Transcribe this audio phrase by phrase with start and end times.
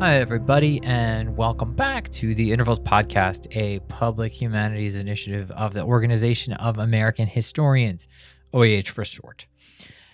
[0.00, 5.82] Hi, everybody, and welcome back to the Intervals Podcast, a public humanities initiative of the
[5.82, 8.08] Organization of American Historians,
[8.54, 9.46] OAH for short.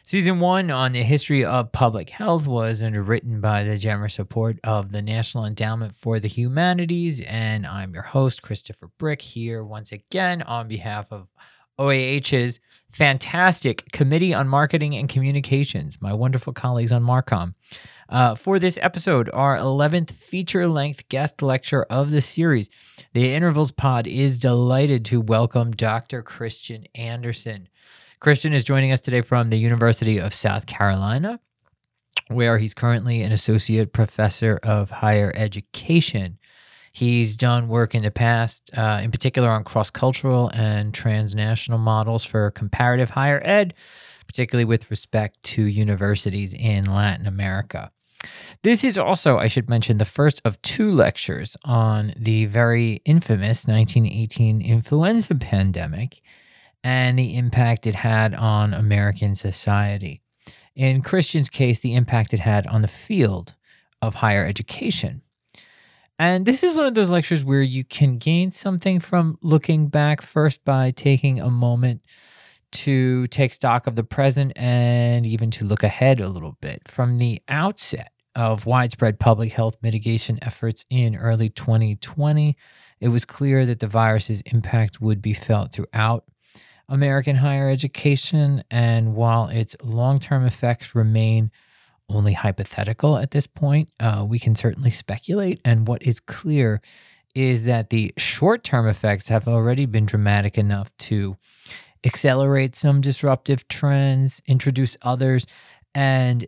[0.02, 4.91] Season one on the history of public health was underwritten by the generous support of
[4.91, 10.42] the National Endowment for the Humanities, and I'm your host, Christopher Brick, here once again
[10.42, 11.28] on behalf of
[11.78, 12.59] OAH's
[12.91, 17.55] fantastic Committee on Marketing and Communications, my wonderful colleagues on Marcom.
[18.09, 22.70] Uh, for this episode, our 11th feature length guest lecture of the series,
[23.14, 26.23] the Intervals Pod is delighted to welcome Dr.
[26.23, 27.69] Christian Anderson.
[28.20, 31.41] Christian is joining us today from the University of South Carolina,
[32.28, 36.38] where he's currently an associate professor of higher education.
[36.92, 42.25] He's done work in the past, uh, in particular on cross cultural and transnational models
[42.25, 43.75] for comparative higher ed,
[44.28, 47.91] particularly with respect to universities in Latin America.
[48.62, 53.66] This is also, I should mention, the first of two lectures on the very infamous
[53.66, 56.20] 1918 influenza pandemic
[56.82, 60.22] and the impact it had on American society.
[60.74, 63.54] In Christian's case, the impact it had on the field
[64.02, 65.22] of higher education.
[66.19, 70.22] And this is one of those lectures where you can gain something from looking back
[70.22, 72.02] first by taking a moment
[72.72, 76.82] to take stock of the present and even to look ahead a little bit.
[76.86, 82.56] From the outset of widespread public health mitigation efforts in early 2020,
[83.01, 86.25] it was clear that the virus's impact would be felt throughout
[86.89, 88.62] American higher education.
[88.70, 91.51] And while its long term effects remain
[92.09, 95.61] only hypothetical at this point, uh, we can certainly speculate.
[95.65, 96.81] And what is clear
[97.34, 101.37] is that the short term effects have already been dramatic enough to
[102.05, 105.47] accelerate some disruptive trends, introduce others,
[105.97, 106.47] and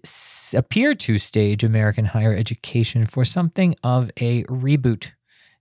[0.54, 5.12] appear to stage American higher education for something of a reboot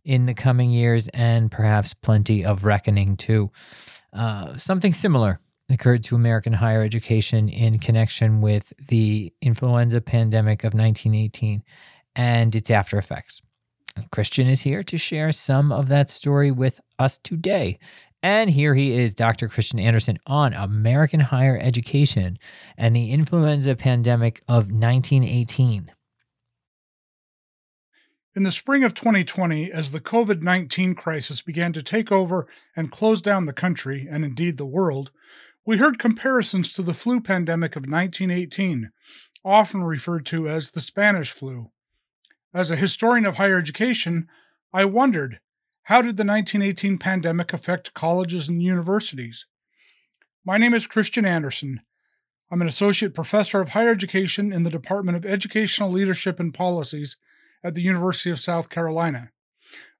[0.03, 3.50] in the coming years and perhaps plenty of reckoning too.
[4.12, 5.40] Uh, something similar
[5.70, 11.64] occurred to American higher education in connection with the influenza pandemic of 1918
[12.18, 13.42] and its after effects.
[14.12, 17.80] Christian is here to share some of that story with us today.
[18.27, 19.47] And here he is, Dr.
[19.47, 22.38] Christian Anderson, on American higher education
[22.77, 25.93] and the influenza pandemic of 1918.
[28.35, 32.91] In the spring of 2020, as the COVID 19 crisis began to take over and
[32.91, 35.11] close down the country, and indeed the world,
[35.65, 38.91] we heard comparisons to the flu pandemic of 1918,
[39.45, 41.71] often referred to as the Spanish flu.
[42.53, 44.27] As a historian of higher education,
[44.73, 45.39] I wondered
[45.88, 49.48] how did the 1918 pandemic affect colleges and universities?
[50.44, 51.80] My name is Christian Anderson.
[52.52, 57.16] I'm an associate professor of higher education in the Department of Educational Leadership and Policies
[57.64, 59.31] at the University of South Carolina.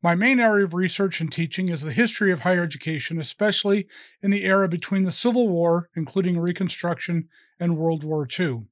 [0.03, 3.88] My main area of research and teaching is the history of higher education, especially
[4.22, 7.30] in the era between the Civil War, including Reconstruction,
[7.62, 8.64] and World War II.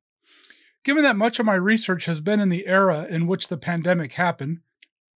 [0.84, 4.14] Given that much of my research has been in the era in which the pandemic
[4.14, 4.59] happened,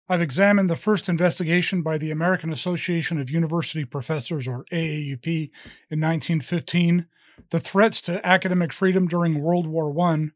[0.09, 5.25] I've examined the first investigation by the American Association of University Professors, or AAUP,
[5.89, 7.07] in 1915,
[7.49, 10.27] the threats to academic freedom during World War I,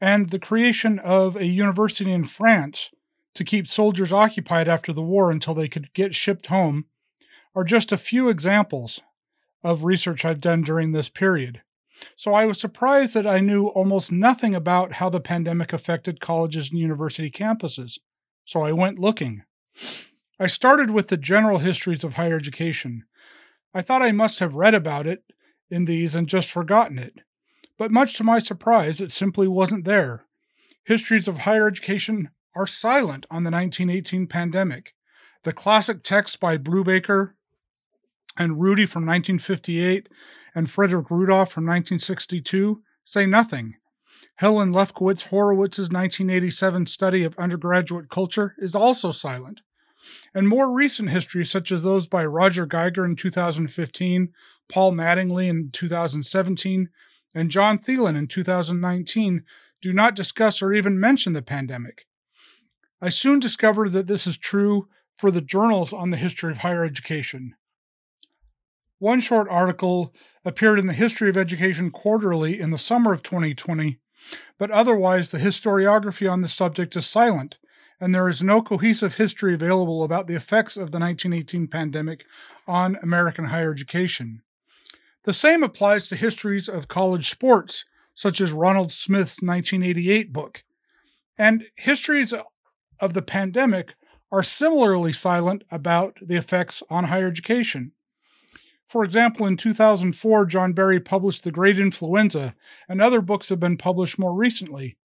[0.00, 2.90] and the creation of a university in France
[3.34, 6.86] to keep soldiers occupied after the war until they could get shipped home
[7.54, 9.00] are just a few examples
[9.62, 11.62] of research I've done during this period.
[12.16, 16.70] So I was surprised that I knew almost nothing about how the pandemic affected colleges
[16.70, 17.98] and university campuses.
[18.44, 19.42] So I went looking.
[20.38, 23.04] I started with the general histories of higher education.
[23.72, 25.24] I thought I must have read about it
[25.70, 27.20] in these and just forgotten it.
[27.78, 30.26] But much to my surprise, it simply wasn't there.
[30.84, 34.94] Histories of higher education are silent on the 1918 pandemic.
[35.42, 37.32] The classic texts by Brubacher
[38.36, 40.08] and Rudy from 1958
[40.54, 43.76] and Frederick Rudolph from 1962 say nothing.
[44.36, 49.60] Helen Lefkowitz Horowitz's 1987 study of undergraduate culture is also silent.
[50.34, 54.32] And more recent histories, such as those by Roger Geiger in 2015,
[54.68, 56.88] Paul Mattingly in 2017,
[57.34, 59.44] and John Thelin in 2019,
[59.80, 62.06] do not discuss or even mention the pandemic.
[63.00, 66.84] I soon discovered that this is true for the journals on the history of higher
[66.84, 67.54] education.
[68.98, 70.14] One short article
[70.44, 73.98] appeared in the History of Education Quarterly in the summer of 2020,
[74.58, 77.56] but otherwise the historiography on the subject is silent,
[78.00, 82.24] and there is no cohesive history available about the effects of the 1918 pandemic
[82.66, 84.42] on American higher education.
[85.24, 87.84] The same applies to histories of college sports,
[88.14, 90.64] such as Ronald Smith's 1988 book.
[91.38, 92.34] And histories
[93.00, 93.94] of the pandemic
[94.30, 97.92] are similarly silent about the effects on higher education.
[98.86, 102.54] For example, in 2004, John Barry published The Great Influenza,
[102.88, 104.96] and other books have been published more recently.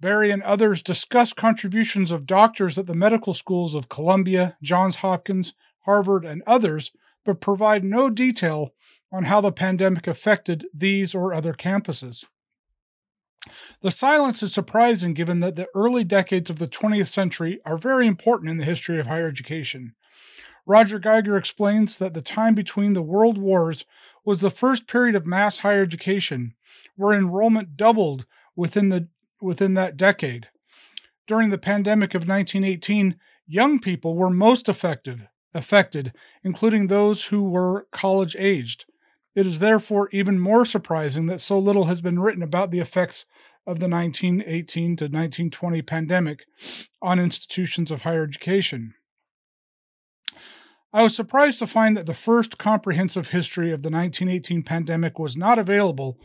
[0.00, 5.54] Barry and others discuss contributions of doctors at the medical schools of Columbia, Johns Hopkins,
[5.84, 6.92] Harvard, and others,
[7.24, 8.74] but provide no detail
[9.12, 12.26] on how the pandemic affected these or other campuses.
[13.80, 18.06] The silence is surprising given that the early decades of the 20th century are very
[18.06, 19.94] important in the history of higher education.
[20.66, 23.84] Roger Geiger explains that the time between the world wars
[24.24, 26.54] was the first period of mass higher education,
[26.96, 28.26] where enrollment doubled
[28.56, 29.08] within, the,
[29.40, 30.48] within that decade.
[31.28, 33.16] During the pandemic of 1918,
[33.46, 38.86] young people were most effective, affected, including those who were college aged.
[39.36, 43.26] It is therefore even more surprising that so little has been written about the effects
[43.66, 46.46] of the 1918 to 1920 pandemic
[47.00, 48.94] on institutions of higher education.
[50.96, 55.36] I was surprised to find that the first comprehensive history of the 1918 pandemic was
[55.36, 56.16] not available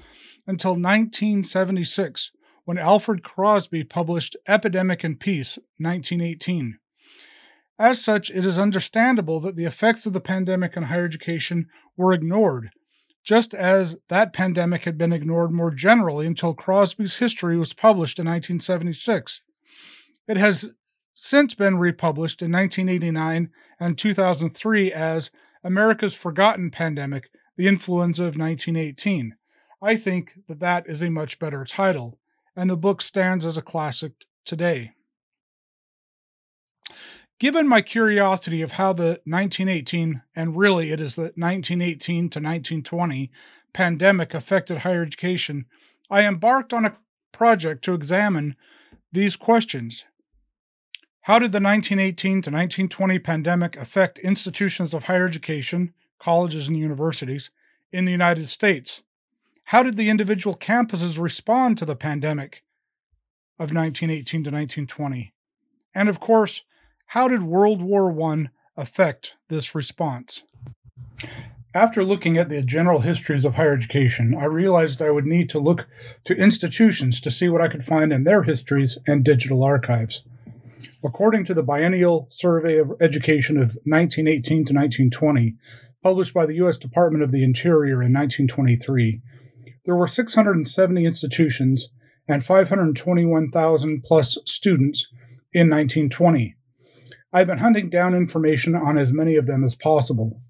[0.48, 2.32] until 1976,
[2.64, 6.78] when Alfred Crosby published Epidemic and Peace, 1918.
[7.78, 12.14] As such, it is understandable that the effects of the pandemic on higher education were
[12.14, 12.70] ignored
[13.26, 18.26] just as that pandemic had been ignored more generally until Crosby's history was published in
[18.26, 19.42] 1976.
[20.30, 20.70] It has
[21.22, 25.30] since been republished in 1989 and 2003 as
[25.64, 29.36] America's Forgotten Pandemic The Influenza of 1918.
[29.84, 32.18] I think that that is a much better title,
[32.56, 34.14] and the book stands as a classic
[34.46, 34.94] today.
[37.40, 43.32] Given my curiosity of how the 1918, and really it is the 1918 to 1920
[43.74, 45.66] pandemic affected higher education,
[46.10, 46.98] I embarked on a
[47.32, 48.56] project to examine
[49.12, 50.06] these questions.
[51.26, 57.52] How did the 1918 to 1920 pandemic affect institutions of higher education, colleges, and universities
[57.92, 59.04] in the United States?
[59.66, 62.64] How did the individual campuses respond to the pandemic
[63.60, 65.32] of 1918 to 1920?
[65.94, 66.64] And of course,
[67.08, 70.42] how did World War I affect this response?
[71.76, 75.60] After looking at the general histories of higher education, I realized I would need to
[75.60, 75.88] look
[76.24, 80.24] to institutions to see what I could find in their histories and digital archives.
[81.04, 85.56] According to the Biennial Survey of Education of 1918 to 1920,
[86.04, 86.78] published by the U.S.
[86.78, 89.22] Department of the Interior in 1923,
[89.86, 91.90] there were 670 institutions
[92.28, 95.08] and 521,000 plus students
[95.54, 96.56] in 1920.
[97.34, 100.42] I've been hunting down information on as many of them as possible.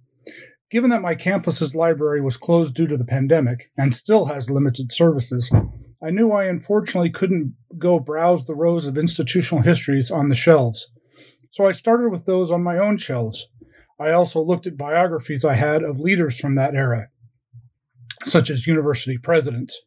[0.69, 4.91] Given that my campus's library was closed due to the pandemic and still has limited
[4.91, 5.51] services,
[6.03, 10.87] I knew I unfortunately couldn't go browse the rows of institutional histories on the shelves.
[11.51, 13.47] So I started with those on my own shelves.
[13.99, 17.09] I also looked at biographies I had of leaders from that era,
[18.25, 19.79] such as university presidents.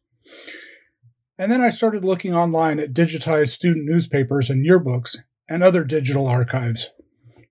[1.37, 5.17] And then I started looking online at digitized student newspapers and yearbooks
[5.49, 6.91] and other digital archives.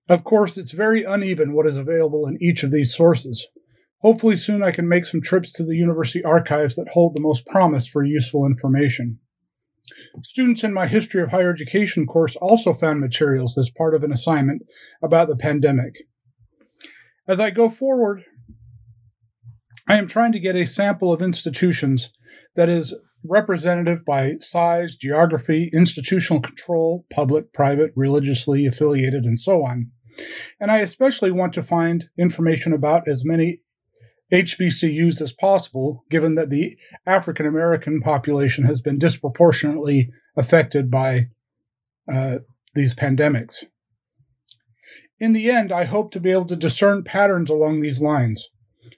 [0.09, 3.47] Of course, it's very uneven what is available in each of these sources.
[3.99, 7.45] Hopefully, soon I can make some trips to the university archives that hold the most
[7.47, 9.19] promise for useful information.
[10.23, 14.11] Students in my History of Higher Education course also found materials as part of an
[14.11, 14.63] assignment
[15.03, 15.93] about the pandemic.
[17.27, 18.23] As I go forward,
[19.87, 22.11] I am trying to get a sample of institutions
[22.55, 22.93] that is
[23.27, 29.91] representative by size, geography, institutional control, public, private, religiously affiliated, and so on.
[30.59, 33.59] And I especially want to find information about as many
[34.31, 41.27] HBCUs as possible, given that the African American population has been disproportionately affected by
[42.11, 42.39] uh,
[42.73, 43.65] these pandemics.
[45.19, 48.49] In the end, I hope to be able to discern patterns along these lines.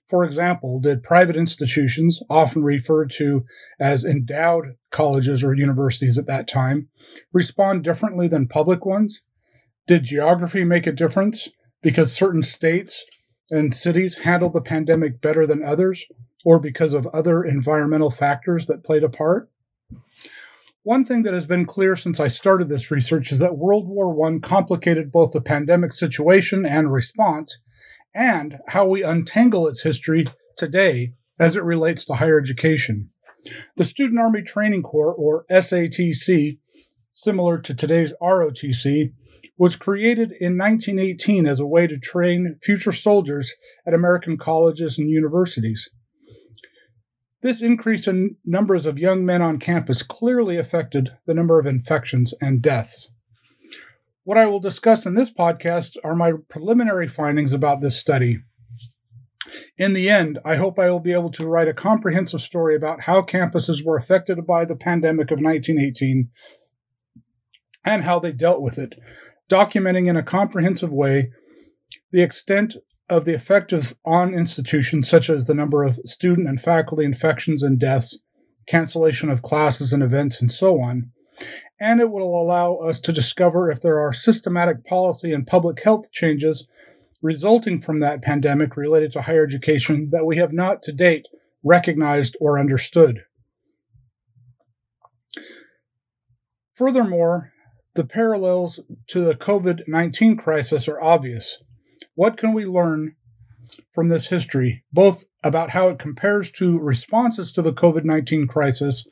[0.10, 3.46] For example, did private institutions, often referred to
[3.79, 6.89] as endowed colleges or universities at that time,
[7.31, 9.22] respond differently than public ones?
[9.86, 11.50] Did geography make a difference
[11.81, 13.05] because certain states
[13.50, 16.06] and cities handled the pandemic better than others,
[16.46, 19.50] or because of other environmental factors that played a part?
[20.84, 24.16] One thing that has been clear since I started this research is that World War
[24.25, 27.60] I complicated both the pandemic situation and response,
[28.16, 33.10] and how we untangle its history today as it relates to higher education.
[33.75, 36.58] The Student Army Training Corps, or SATC,
[37.12, 39.12] similar to today's ROTC,
[39.57, 43.53] was created in 1918 as a way to train future soldiers
[43.87, 45.89] at American colleges and universities.
[47.41, 52.33] This increase in numbers of young men on campus clearly affected the number of infections
[52.41, 53.09] and deaths.
[54.23, 58.39] What I will discuss in this podcast are my preliminary findings about this study.
[59.77, 63.03] In the end, I hope I will be able to write a comprehensive story about
[63.03, 66.29] how campuses were affected by the pandemic of 1918
[67.85, 68.95] and how they dealt with it,
[69.50, 71.32] documenting in a comprehensive way
[72.12, 72.75] the extent
[73.10, 77.63] of the effect of, on institutions, such as the number of student and faculty infections
[77.63, 78.18] and deaths,
[78.68, 81.12] cancellation of classes and events, and so on.
[81.80, 86.12] And it will allow us to discover if there are systematic policy and public health
[86.12, 86.68] changes
[87.22, 91.27] resulting from that pandemic related to higher education that we have not to date
[91.63, 93.22] recognized or understood.
[96.74, 97.51] Furthermore,
[97.98, 101.58] the parallels to the COVID 19 crisis are obvious.
[102.13, 103.16] What can we learn
[103.92, 109.08] from this history, both about how it compares to responses to the COVID 19 crisis,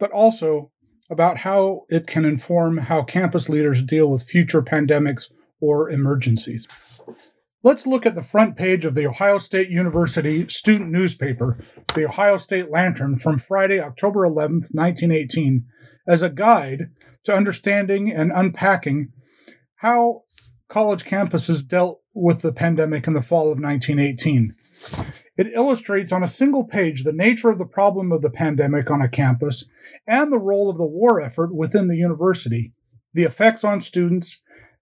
[0.00, 0.72] but also
[1.08, 6.66] about how it can inform how campus leaders deal with future pandemics or emergencies?
[7.62, 11.58] Let's look at the front page of the Ohio State University student newspaper,
[11.94, 15.66] the Ohio State Lantern, from Friday, October 11th, 1918,
[16.08, 16.90] as a guide
[17.24, 19.12] to understanding and unpacking
[19.76, 20.22] how
[20.68, 24.54] college campuses dealt with the pandemic in the fall of 1918.
[25.36, 29.02] It illustrates on a single page the nature of the problem of the pandemic on
[29.02, 29.66] a campus
[30.06, 32.72] and the role of the war effort within the university,
[33.12, 34.40] the effects on students,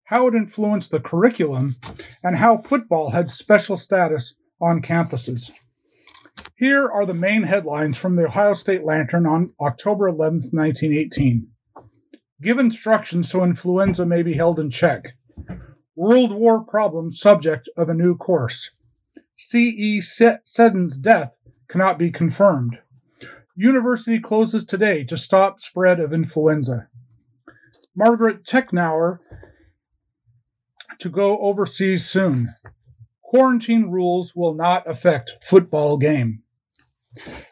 [0.09, 1.77] how it influenced the curriculum,
[2.23, 5.51] and how football had special status on campuses.
[6.57, 11.49] Here are the main headlines from the Ohio State Lantern on October 11, 1918.
[12.41, 15.09] Give instructions so influenza may be held in check.
[15.95, 18.71] World War problem subject of a new course.
[19.37, 20.01] C.E.
[20.01, 21.37] Seddon's death
[21.69, 22.79] cannot be confirmed.
[23.55, 26.89] University closes today to stop spread of influenza.
[27.95, 29.19] Margaret Technauer
[30.99, 32.55] to go overseas soon.
[33.23, 36.43] Quarantine rules will not affect football game.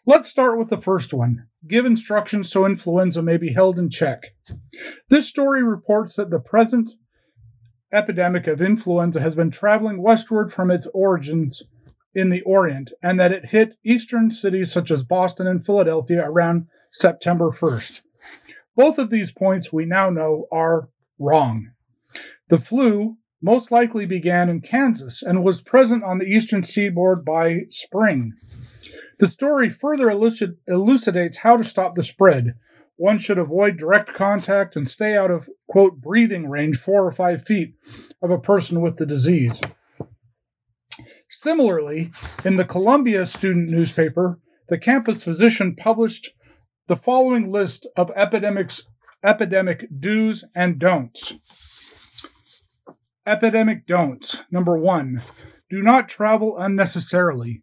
[0.05, 1.47] Let's start with the first one.
[1.67, 4.35] Give instructions so influenza may be held in check.
[5.09, 6.93] This story reports that the present
[7.93, 11.63] epidemic of influenza has been traveling westward from its origins
[12.15, 16.67] in the Orient and that it hit eastern cities such as Boston and Philadelphia around
[16.91, 18.03] September 1st.
[18.75, 20.89] Both of these points we now know are
[21.19, 21.73] wrong.
[22.49, 27.63] The flu most likely began in Kansas and was present on the eastern seaboard by
[27.71, 28.33] spring.
[29.19, 32.55] The story further elucid- elucidates how to stop the spread.
[32.97, 37.45] One should avoid direct contact and stay out of, quote, breathing range four or five
[37.45, 37.75] feet
[38.23, 39.61] of a person with the disease.
[41.29, 42.11] Similarly,
[42.45, 44.39] in the Columbia student newspaper,
[44.69, 46.31] the campus physician published
[46.87, 48.83] the following list of epidemics
[49.25, 51.35] epidemic do's and don'ts.
[53.27, 54.43] Epidemic don'ts.
[54.51, 55.21] Number one,
[55.69, 57.63] do not travel unnecessarily.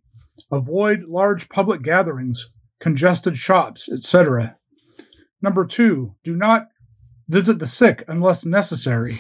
[0.52, 2.50] Avoid large public gatherings,
[2.82, 4.58] congested shops, etc.
[5.42, 6.68] Number two, do not
[7.30, 9.20] visit the sick unless necessary.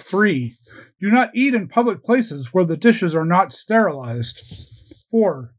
[0.00, 0.56] Three,
[1.00, 4.42] do not eat in public places where the dishes are not sterilized.
[5.10, 5.52] Four,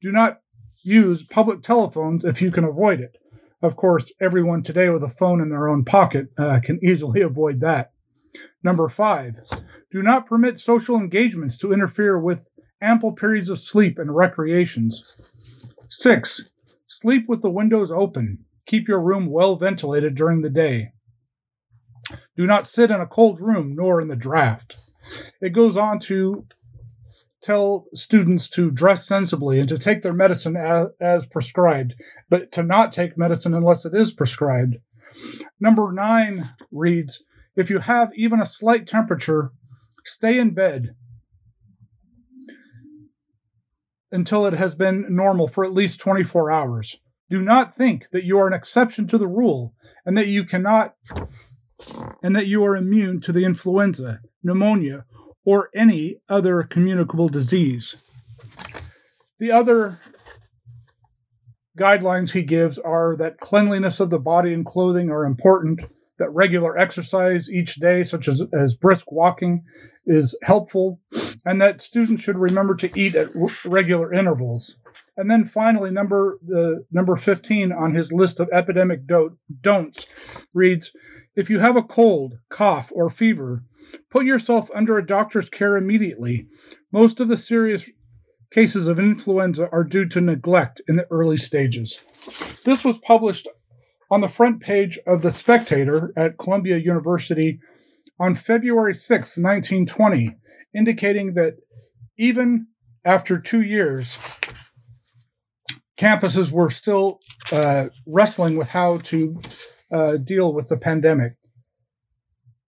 [0.00, 0.38] do not
[0.82, 3.16] use public telephones if you can avoid it.
[3.60, 7.60] Of course, everyone today with a phone in their own pocket uh, can easily avoid
[7.60, 7.92] that.
[8.62, 9.36] Number five,
[9.90, 12.48] do not permit social engagements to interfere with
[12.80, 15.04] ample periods of sleep and recreations.
[15.88, 16.50] Six,
[16.86, 18.44] sleep with the windows open.
[18.66, 20.92] Keep your room well ventilated during the day.
[22.36, 24.76] Do not sit in a cold room nor in the draft.
[25.40, 26.46] It goes on to
[27.42, 31.94] tell students to dress sensibly and to take their medicine as, as, prescribed,
[32.28, 34.76] but to not take medicine unless it is prescribed.
[35.60, 37.22] Number nine reads
[37.58, 39.50] if you have even a slight temperature,
[40.04, 40.94] stay in bed
[44.10, 46.96] until it has been normal for at least 24 hours.
[47.28, 49.74] Do not think that you are an exception to the rule
[50.06, 50.94] and that you cannot
[52.22, 55.04] and that you are immune to the influenza, pneumonia,
[55.44, 57.96] or any other communicable disease.
[59.38, 60.00] The other
[61.78, 65.82] guidelines he gives are that cleanliness of the body and clothing are important,
[66.18, 69.64] that regular exercise each day, such as, as brisk walking,
[70.06, 71.00] is helpful,
[71.44, 73.30] and that students should remember to eat at
[73.64, 74.76] regular intervals.
[75.16, 80.06] And then finally, number the number 15 on his list of epidemic do- don'ts
[80.54, 80.92] reads
[81.36, 83.64] If you have a cold, cough, or fever,
[84.10, 86.46] put yourself under a doctor's care immediately.
[86.92, 87.88] Most of the serious
[88.50, 92.00] cases of influenza are due to neglect in the early stages.
[92.64, 93.46] This was published
[94.10, 97.60] on the front page of The Spectator at Columbia University
[98.18, 100.36] on February 6, 1920,
[100.74, 101.56] indicating that
[102.16, 102.66] even
[103.04, 104.18] after two years,
[105.96, 107.20] campuses were still
[107.52, 109.40] uh, wrestling with how to
[109.92, 111.34] uh, deal with the pandemic.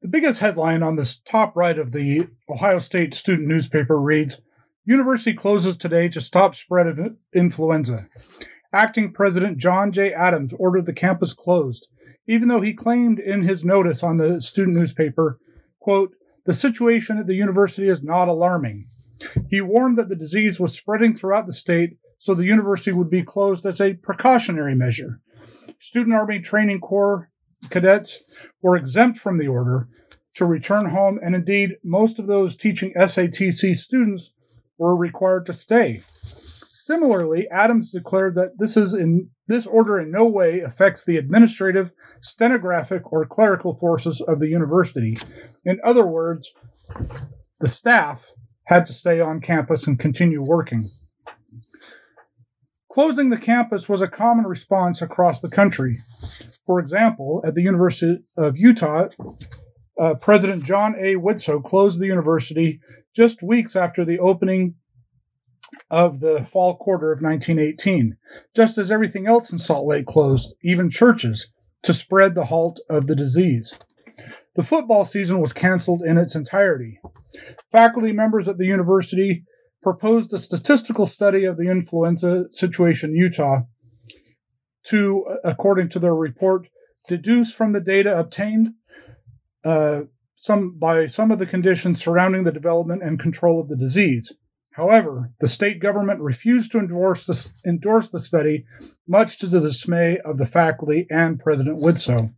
[0.02, 4.38] The biggest headline on this top right of the Ohio State student newspaper reads
[4.86, 8.08] University closes today to stop spread of influenza.
[8.72, 10.12] Acting President John J.
[10.12, 11.88] Adams ordered the campus closed,
[12.26, 15.38] even though he claimed in his notice on the student newspaper,
[15.80, 16.12] quote,
[16.46, 18.86] the situation at the university is not alarming.
[19.48, 23.22] He warned that the disease was spreading throughout the state, so the university would be
[23.22, 25.20] closed as a precautionary measure.
[25.78, 27.30] Student Army Training Corps
[27.68, 28.18] cadets
[28.62, 29.88] were exempt from the order
[30.34, 34.30] to return home, and indeed, most of those teaching SATC students
[34.78, 36.00] were required to stay.
[36.84, 41.92] Similarly, Adams declared that this is in this order in no way affects the administrative,
[42.22, 45.18] stenographic, or clerical forces of the university.
[45.66, 46.50] In other words,
[47.60, 48.32] the staff
[48.64, 50.90] had to stay on campus and continue working.
[52.90, 56.02] Closing the campus was a common response across the country.
[56.64, 59.08] For example, at the University of Utah,
[60.00, 61.16] uh, President John A.
[61.16, 62.80] Widtsoe closed the university
[63.14, 64.76] just weeks after the opening
[65.90, 68.16] of the fall quarter of 1918,
[68.54, 71.48] just as everything else in Salt Lake closed, even churches,
[71.82, 73.74] to spread the halt of the disease.
[74.54, 77.00] The football season was canceled in its entirety.
[77.72, 79.44] Faculty members at the university
[79.82, 83.60] proposed a statistical study of the influenza situation in Utah
[84.86, 86.68] to, according to their report,
[87.08, 88.70] deduce from the data obtained
[89.64, 90.02] uh,
[90.36, 94.32] some by some of the conditions surrounding the development and control of the disease.
[94.72, 98.66] However, the state government refused to endorse the, endorse the study,
[99.06, 102.32] much to the dismay of the faculty and President Widtsoe.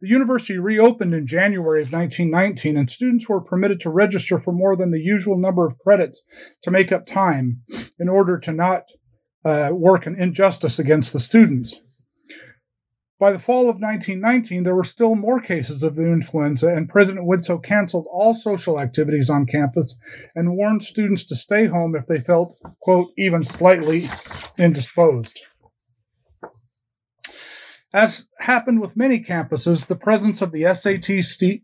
[0.00, 4.76] The university reopened in January of 1919, and students were permitted to register for more
[4.76, 6.22] than the usual number of credits
[6.62, 7.62] to make up time
[7.98, 8.84] in order to not
[9.44, 11.80] uh, work an injustice against the students.
[13.20, 17.26] By the fall of 1919, there were still more cases of the influenza, and President
[17.26, 19.96] Widtsoe canceled all social activities on campus
[20.36, 24.08] and warned students to stay home if they felt, quote, even slightly
[24.56, 25.42] indisposed.
[27.92, 31.62] As happened with many campuses, the presence of the SATC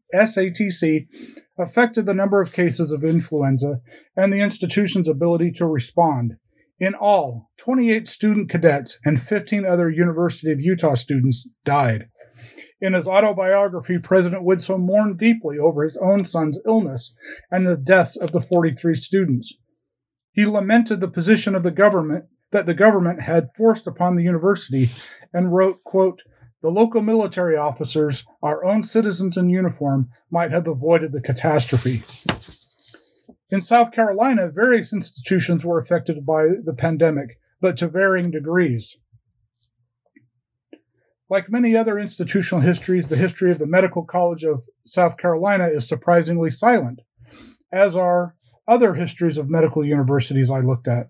[1.57, 3.81] affected the number of cases of influenza
[4.17, 6.37] and the institution's ability to respond.
[6.81, 12.09] In all, 28 student cadets and 15 other University of Utah students died.
[12.81, 17.15] In his autobiography, President Widtsoe mourned deeply over his own son's illness
[17.51, 19.55] and the deaths of the 43 students.
[20.33, 24.91] He lamented the position of the government that the government had forced upon the university
[25.33, 26.21] and wrote, quote,
[26.61, 32.03] the local military officers, our own citizens in uniform, might have avoided the catastrophe.
[33.55, 38.97] In South Carolina, various institutions were affected by the pandemic, but to varying degrees.
[41.31, 45.87] Like many other institutional histories, the history of the Medical College of South Carolina is
[45.87, 47.03] surprisingly silent,
[47.71, 48.35] as are
[48.67, 51.07] other histories of medical universities I looked at.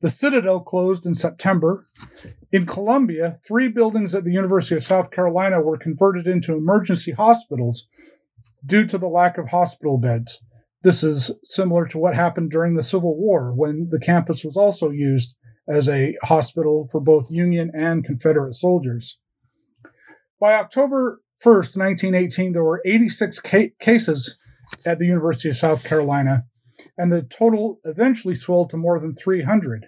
[0.00, 1.84] The Citadel closed in September.
[2.52, 7.88] In Columbia, three buildings at the University of South Carolina were converted into emergency hospitals
[8.64, 10.40] due to the lack of hospital beds.
[10.82, 14.90] This is similar to what happened during the Civil War when the campus was also
[14.90, 15.34] used
[15.68, 19.18] as a hospital for both Union and Confederate soldiers.
[20.38, 24.36] By October 1st, 1918, there were 86 ca- cases
[24.84, 26.44] at the University of South Carolina,
[26.96, 29.86] and the total eventually swelled to more than 300.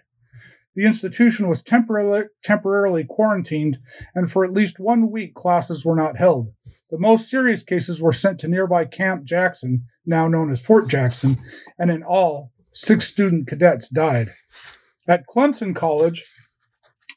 [0.74, 3.78] The institution was temporarily, temporarily quarantined,
[4.14, 6.52] and for at least one week, classes were not held.
[6.90, 11.38] The most serious cases were sent to nearby Camp Jackson, now known as Fort Jackson,
[11.78, 14.31] and in all, six student cadets died.
[15.09, 16.24] At Clemson College,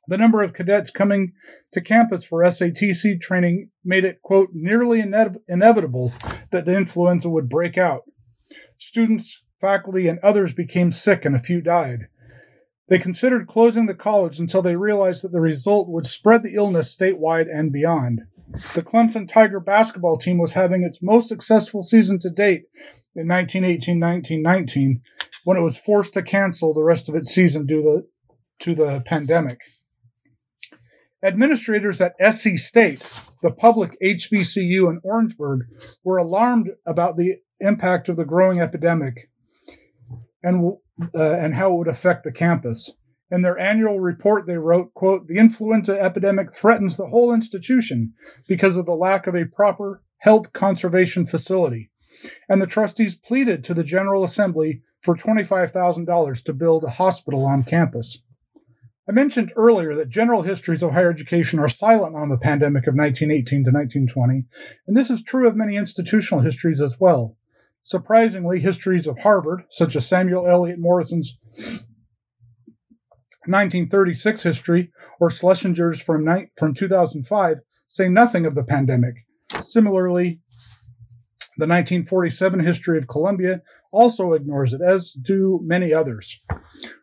[0.07, 1.33] the number of cadets coming
[1.71, 6.11] to campus for SATC training made it, quote, nearly ine- inevitable
[6.51, 8.01] that the influenza would break out.
[8.77, 12.07] Students, faculty, and others became sick, and a few died.
[12.91, 16.93] They considered closing the college until they realized that the result would spread the illness
[16.93, 18.23] statewide and beyond.
[18.73, 22.63] The Clemson Tiger basketball team was having its most successful season to date
[23.15, 25.01] in 1918 1919
[25.45, 28.03] when it was forced to cancel the rest of its season due
[28.59, 29.59] to, the pandemic.
[31.23, 33.09] Administrators at SC State,
[33.41, 35.61] the public HBCU in Orangeburg,
[36.03, 39.29] were alarmed about the impact of the growing epidemic
[40.43, 40.73] and
[41.15, 42.91] uh, and how it would affect the campus.
[43.29, 48.13] In their annual report, they wrote, quote, the influenza epidemic threatens the whole institution
[48.47, 51.91] because of the lack of a proper health conservation facility.
[52.49, 57.63] And the trustees pleaded to the General Assembly for $25,000 to build a hospital on
[57.63, 58.19] campus.
[59.09, 62.95] I mentioned earlier that general histories of higher education are silent on the pandemic of
[62.95, 64.45] 1918 to 1920,
[64.87, 67.35] and this is true of many institutional histories as well.
[67.83, 71.37] Surprisingly, histories of Harvard, such as Samuel Eliot Morison's
[73.47, 79.15] 1936 history or Schlesinger's from, ni- from 2005, say nothing of the pandemic.
[79.61, 80.39] Similarly,
[81.57, 86.39] the 1947 history of Columbia also ignores it, as do many others.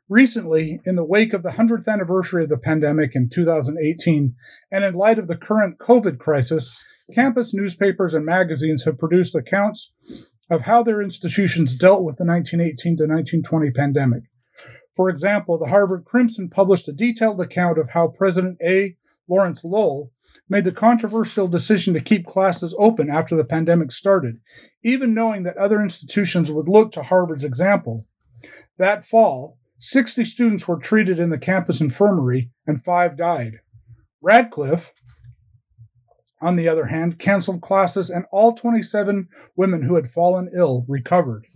[0.09, 4.35] Recently, in the wake of the 100th anniversary of the pandemic in 2018,
[4.73, 6.83] and in light of the current COVID crisis,
[7.15, 9.93] campus newspapers and magazines have produced accounts
[10.51, 14.23] of how their institutions dealt with the 1918 to 1920 pandemic.
[14.95, 18.97] For example, the Harvard Crimson published a detailed account of how President A.
[19.29, 20.11] Lawrence Lowell
[20.49, 24.41] made the controversial decision to keep classes open after the pandemic started,
[24.83, 28.07] even knowing that other institutions would look to Harvard's example.
[28.79, 33.61] That fall, 60 students were treated in the campus infirmary and five died.
[34.21, 34.93] Radcliffe,
[36.41, 41.47] on the other hand, canceled classes and all 27 women who had fallen ill recovered.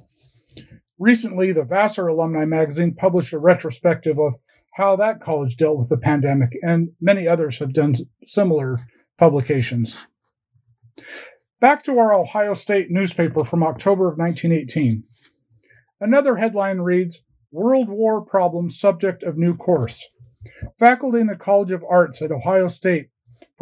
[0.99, 4.35] Recently, the Vassar Alumni magazine published a retrospective of
[4.75, 8.79] how that college dealt with the pandemic, and many others have done similar
[9.19, 10.07] publications.
[11.61, 15.05] Back to our Ohio State newspaper from October of 1918.
[16.01, 17.21] Another headline reads
[17.53, 20.09] World War Problems Subject of New Course.
[20.79, 23.11] Faculty in the College of Arts at Ohio State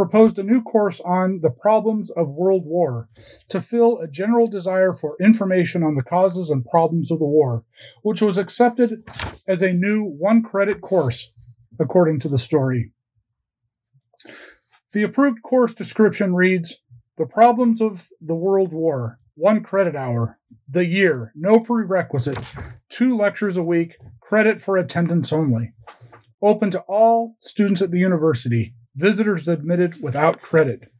[0.00, 3.10] proposed a new course on the problems of World War
[3.50, 7.64] to fill a general desire for information on the causes and problems of the war,
[8.00, 9.06] which was accepted
[9.46, 11.30] as a new one credit course,
[11.78, 12.92] according to the story.
[14.92, 16.78] The approved course description reads
[17.18, 22.54] The Problems of the World War, one credit hour, the year, no prerequisite,
[22.88, 25.74] two lectures a week, credit for attendance only.
[26.40, 30.90] Open to all students at the university, visitors admitted without credit.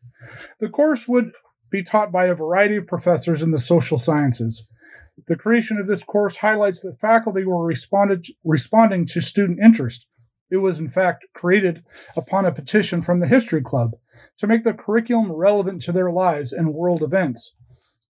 [0.59, 1.33] The course would
[1.71, 4.67] be taught by a variety of professors in the social sciences.
[5.29, 10.07] The creation of this course highlights that faculty were responding to student interest.
[10.51, 11.85] It was, in fact, created
[12.17, 13.93] upon a petition from the History Club
[14.39, 17.55] to make the curriculum relevant to their lives and world events.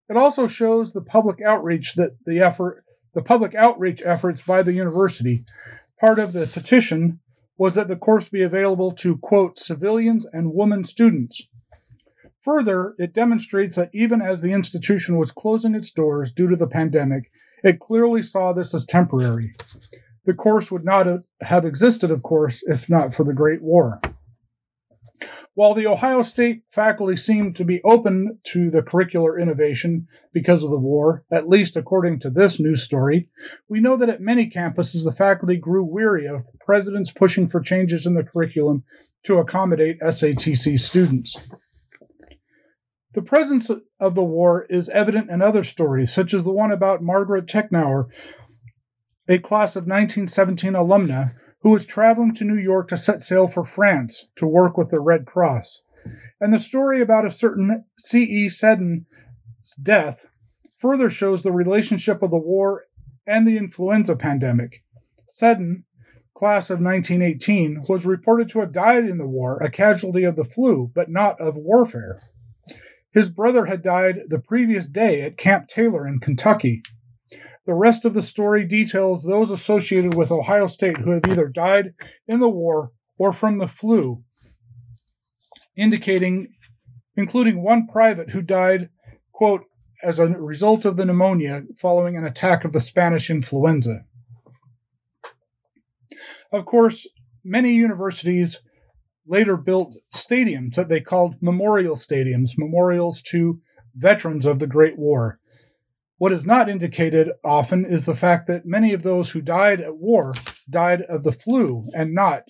[0.09, 4.73] It also shows the public outreach that the effort, the public outreach efforts by the
[4.73, 5.45] university.
[6.01, 7.21] Part of the petition
[7.61, 11.43] was that the course be available to, quote, civilians and women students.
[12.41, 16.67] Further, it demonstrates that even as the institution was closing its doors due to the
[16.67, 17.31] pandemic,
[17.63, 19.53] it clearly saw this as temporary.
[20.25, 21.07] The course would not
[21.43, 24.01] have existed, of course, if not for the Great War.
[25.55, 30.71] While the Ohio State faculty seemed to be open to the curricular innovation because of
[30.71, 33.29] the war, at least according to this news story,
[33.69, 38.07] we know that at many campuses the faculty grew weary of presidents pushing for changes
[38.07, 38.85] in the curriculum
[39.25, 41.37] to accommodate SATC students.
[43.13, 47.03] The presence of the war is evident in other stories, such as the one about
[47.03, 48.07] Margaret Technauer,
[49.29, 53.65] a class of 1917 alumna who was traveling to New York to set sail for
[53.65, 55.83] France to work with the Red Cross.
[56.41, 58.49] And the story about a certain C.E.
[58.49, 59.05] Seddon's
[59.83, 60.27] death
[60.79, 62.85] further shows the relationship of the war
[63.27, 64.83] and the influenza pandemic.
[65.27, 65.85] Seddon,
[66.35, 70.45] class of 1918, was reported to have died in the war, a casualty of the
[70.45, 72.21] flu, but not of warfare.
[73.13, 76.83] His brother had died the previous day at Camp Taylor in Kentucky.
[77.67, 81.95] The rest of the story details those associated with Ohio State who have either died
[82.27, 84.25] in the war or from the flu,
[85.77, 86.55] indicating,
[87.17, 88.89] including one private who died,
[89.33, 89.63] quote,
[90.03, 94.05] as a result of the pneumonia following an attack of the Spanish influenza.
[96.53, 97.07] Of course,
[97.45, 98.61] many universities
[99.27, 103.61] later built stadiums that they called memorial stadiums, memorials to
[103.95, 105.40] veterans of the Great War.
[106.21, 109.97] What is not indicated often is the fact that many of those who died at
[109.97, 110.35] war
[110.69, 112.43] died of the flu and not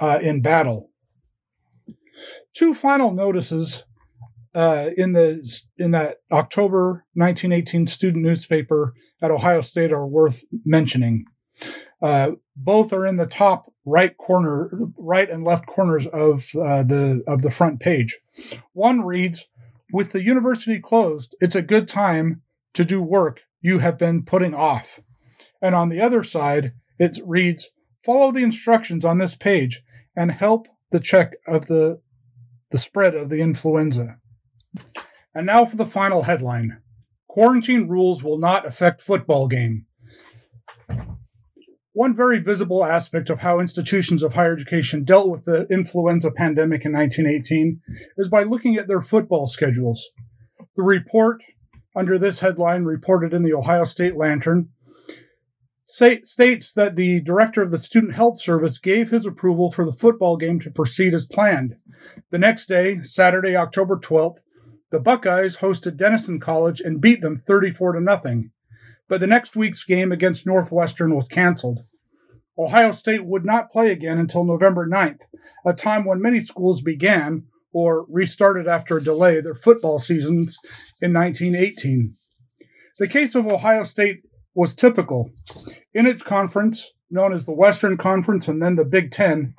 [0.00, 0.88] uh, in battle.
[2.54, 3.84] Two final notices
[4.54, 11.26] uh, in the in that October 1918 student newspaper at Ohio State are worth mentioning.
[12.00, 17.22] Uh, both are in the top right corner, right and left corners of uh, the
[17.26, 18.18] of the front page.
[18.72, 19.44] One reads,
[19.92, 22.40] "With the university closed, it's a good time
[22.74, 25.00] to do work you have been putting off.
[25.62, 27.70] And on the other side, it reads
[28.04, 29.82] follow the instructions on this page
[30.14, 32.00] and help the check of the,
[32.70, 34.18] the spread of the influenza.
[35.34, 36.82] And now for the final headline
[37.34, 39.86] Quarantine rules will not affect football game.
[41.92, 46.84] One very visible aspect of how institutions of higher education dealt with the influenza pandemic
[46.84, 47.80] in 1918
[48.18, 50.10] is by looking at their football schedules.
[50.76, 51.42] The report
[51.94, 54.68] under this headline, reported in the Ohio State Lantern,
[55.86, 60.36] states that the director of the Student Health Service gave his approval for the football
[60.36, 61.76] game to proceed as planned.
[62.30, 64.38] The next day, Saturday, October 12th,
[64.90, 68.50] the Buckeyes hosted Denison College and beat them 34 to nothing.
[69.08, 71.84] But the next week's game against Northwestern was canceled.
[72.56, 75.22] Ohio State would not play again until November 9th,
[75.66, 80.56] a time when many schools began or restarted after a delay their football seasons
[81.02, 82.14] in 1918.
[82.98, 84.22] The case of Ohio State
[84.54, 85.30] was typical.
[85.92, 89.54] In its conference, known as the Western Conference and then the Big Ten,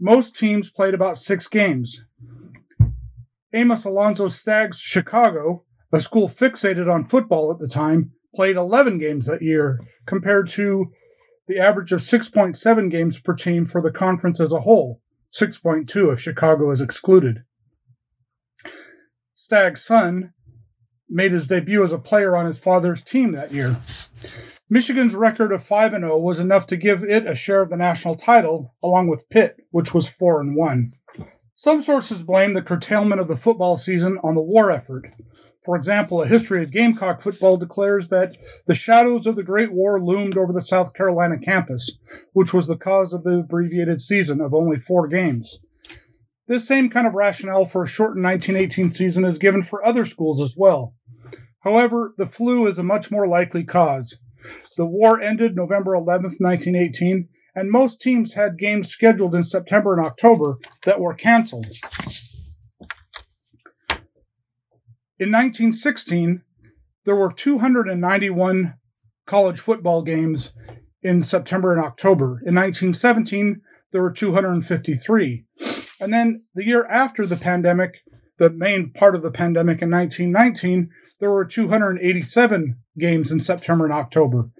[0.00, 2.02] most teams played about six games.
[3.54, 9.26] Amos Alonzo Stagg's Chicago, a school fixated on football at the time, played 11 games
[9.26, 10.86] that year, compared to
[11.46, 15.00] the average of 6.7 games per team for the conference as a whole,
[15.32, 17.44] 6.2 if Chicago is excluded.
[19.52, 20.32] Stagg's son
[21.10, 23.78] made his debut as a player on his father's team that year.
[24.70, 28.16] Michigan's record of 5 0 was enough to give it a share of the national
[28.16, 30.92] title, along with Pitt, which was 4 1.
[31.54, 35.12] Some sources blame the curtailment of the football season on the war effort.
[35.62, 38.34] For example, a history of Gamecock football declares that
[38.66, 41.90] the shadows of the Great War loomed over the South Carolina campus,
[42.32, 45.58] which was the cause of the abbreviated season of only four games.
[46.48, 50.40] This same kind of rationale for a shortened 1918 season is given for other schools
[50.40, 50.94] as well.
[51.60, 54.18] However, the flu is a much more likely cause.
[54.76, 60.04] The war ended November 11, 1918, and most teams had games scheduled in September and
[60.04, 61.66] October that were canceled.
[65.18, 66.42] In 1916,
[67.04, 68.74] there were 291
[69.26, 70.52] college football games
[71.02, 72.40] in September and October.
[72.44, 73.60] In 1917,
[73.92, 75.44] there were 253.
[76.02, 78.02] And then the year after the pandemic,
[78.38, 83.94] the main part of the pandemic in 1919, there were 287 games in September and
[83.94, 84.50] October.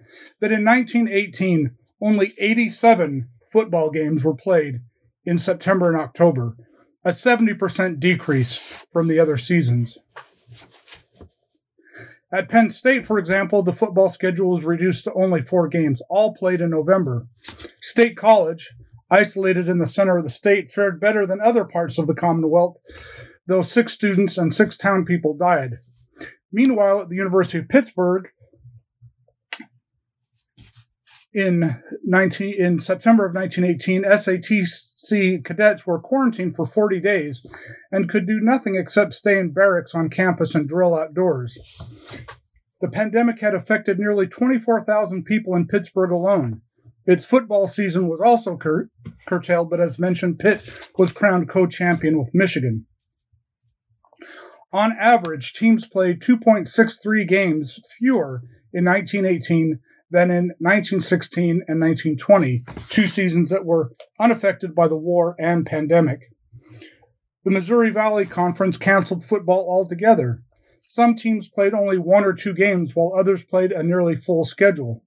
[0.41, 4.83] But in 1918, only 87 football games were played
[5.25, 6.57] in September and October,
[7.05, 8.55] a 70% decrease
[8.93, 9.99] from the other seasons.
[12.33, 16.35] At Penn State, for example, the football schedule was reduced to only four games, all
[16.35, 17.27] played in November.
[17.81, 18.71] State College,
[19.13, 22.77] isolated in the center of the state, fared better than other parts of the Commonwealth,
[23.47, 25.79] though six students and six town people died.
[26.51, 28.29] Meanwhile, at the University of Pittsburgh,
[31.35, 37.45] in 19 in September of 1918, SATC cadets were quarantined for 40 days
[37.91, 41.59] and could do nothing except stay in barracks on campus and drill outdoors.
[42.81, 46.63] The pandemic had affected nearly 24,000 people in Pittsburgh alone.
[47.07, 48.89] Its football season was also cur-
[49.27, 50.63] curtailed, but as mentioned, Pitt
[50.97, 52.87] was crowned co-champion with Michigan.
[54.73, 63.07] On average, teams played 2.63 games fewer in 1918 than in 1916 and 1920, two
[63.07, 66.21] seasons that were unaffected by the war and pandemic.
[67.45, 70.43] The Missouri Valley Conference canceled football altogether.
[70.87, 75.03] Some teams played only one or two games, while others played a nearly full schedule.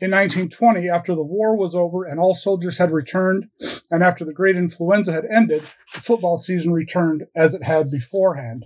[0.00, 3.46] In 1920, after the war was over and all soldiers had returned,
[3.90, 5.62] and after the great influenza had ended,
[5.94, 8.64] the football season returned as it had beforehand.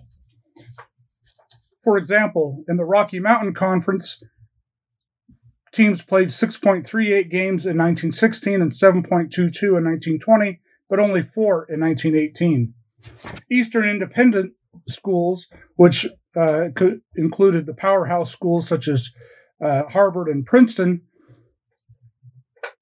[1.85, 4.23] For example, in the Rocky Mountain Conference,
[5.73, 12.73] teams played 6.38 games in 1916 and 7.22 in 1920, but only four in 1918.
[13.51, 14.53] Eastern Independent
[14.88, 16.69] schools, which uh,
[17.17, 19.11] included the powerhouse schools such as
[19.62, 21.03] uh, Harvard and Princeton,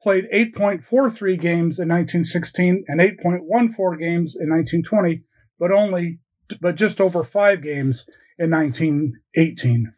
[0.02, 5.22] played 8.43 games in 1916 and 8.14 games in 1920,
[5.58, 6.20] but only
[6.60, 8.04] but just over five games
[8.38, 9.92] in 1918.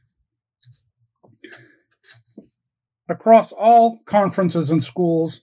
[3.09, 5.41] Across all conferences and schools,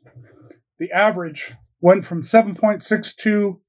[0.80, 3.28] the average went from 7.62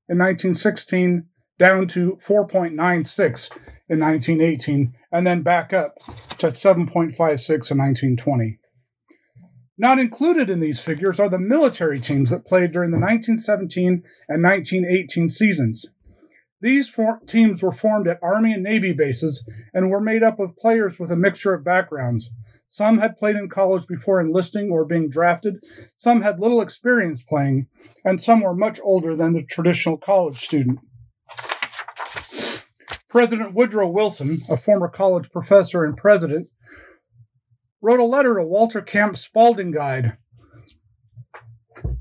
[0.08, 1.26] in 1916
[1.58, 3.50] down to 4.96
[3.88, 5.94] in 1918, and then back up
[6.38, 8.58] to 7.56 in 1920.
[9.78, 14.42] Not included in these figures are the military teams that played during the 1917 and
[14.42, 15.86] 1918 seasons.
[16.62, 16.90] These
[17.26, 21.10] teams were formed at Army and Navy bases and were made up of players with
[21.10, 22.30] a mixture of backgrounds.
[22.68, 25.62] Some had played in college before enlisting or being drafted,
[25.96, 27.66] some had little experience playing,
[28.04, 30.80] and some were much older than the traditional college student.
[33.08, 36.48] President Woodrow Wilson, a former college professor and president,
[37.86, 40.16] wrote a letter to Walter Camp Spalding Guide,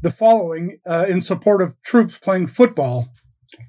[0.02, 3.13] the following uh, in support of troops playing football.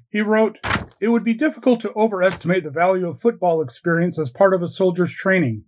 [0.09, 0.57] He wrote,
[0.99, 4.67] It would be difficult to overestimate the value of football experience as part of a
[4.67, 5.65] soldier's training.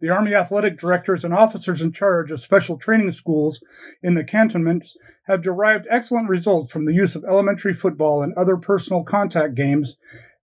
[0.00, 3.60] The Army athletic directors and officers in charge of special training schools
[4.00, 8.56] in the cantonments have derived excellent results from the use of elementary football and other
[8.56, 9.96] personal contact games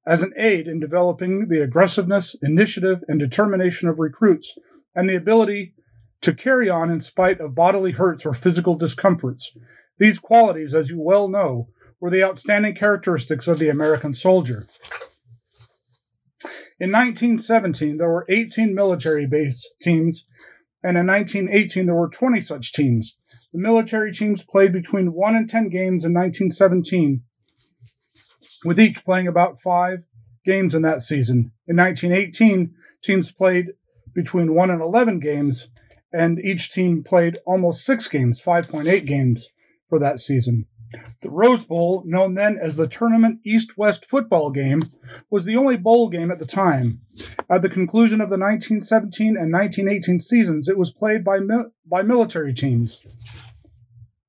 [0.05, 4.57] as an aid in developing the aggressiveness, initiative, and determination of recruits
[4.95, 5.73] and the ability
[6.21, 9.51] to carry on in spite of bodily hurts or physical discomforts.
[9.99, 14.67] These qualities, as you well know, were the outstanding characteristics of the American soldier.
[16.79, 20.25] In 1917, there were 18 military base teams,
[20.83, 23.15] and in 1918, there were 20 such teams.
[23.53, 27.23] The military teams played between 1 and 10 games in 1917,
[28.65, 30.05] with each playing about five
[30.45, 31.51] games in that season.
[31.65, 33.67] In 1918, teams played
[34.15, 35.67] between 1 and 11 games,
[36.11, 39.49] and each team played almost six games, 5.8 games
[39.87, 40.65] for that season.
[41.21, 44.83] The Rose Bowl, known then as the Tournament East West Football Game,
[45.29, 47.01] was the only bowl game at the time.
[47.49, 52.01] At the conclusion of the 1917 and 1918 seasons, it was played by, mi- by
[52.01, 53.01] military teams.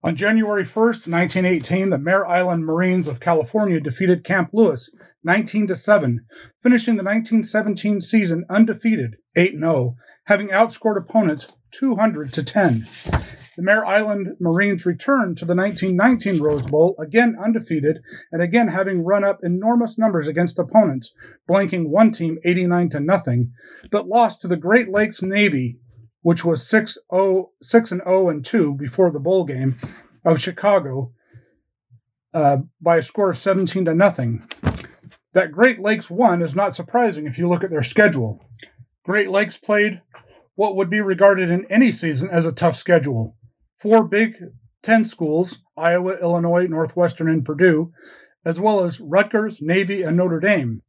[0.07, 4.89] On January 1st, 1918, the Mare Island Marines of California defeated Camp Lewis
[5.25, 6.25] 19 to 7,
[6.63, 12.87] finishing the 1917 season undefeated, 8-0, having outscored opponents 200 to 10.
[13.57, 17.99] The Mare Island Marines returned to the 1919 Rose Bowl, again undefeated,
[18.31, 21.13] and again having run up enormous numbers against opponents,
[21.51, 23.51] blanking one team 89 to nothing,
[23.91, 25.81] but lost to the Great Lakes Navy,
[26.27, 26.99] which was 6
[27.63, 29.79] 6 and 0 and 2 before the bowl game
[30.25, 31.13] of Chicago
[32.35, 34.43] uh, by a score of 17 to nothing.
[35.35, 38.45] That Great Lakes won is not surprising if you look at their schedule.
[39.05, 40.03] Great Lakes played
[40.57, 43.37] what would be regarded in any season as a tough schedule
[43.79, 44.35] four Big
[44.83, 47.93] Ten schools Iowa, Illinois, Northwestern, and Purdue,
[48.45, 50.83] as well as Rutgers, Navy, and Notre Dame.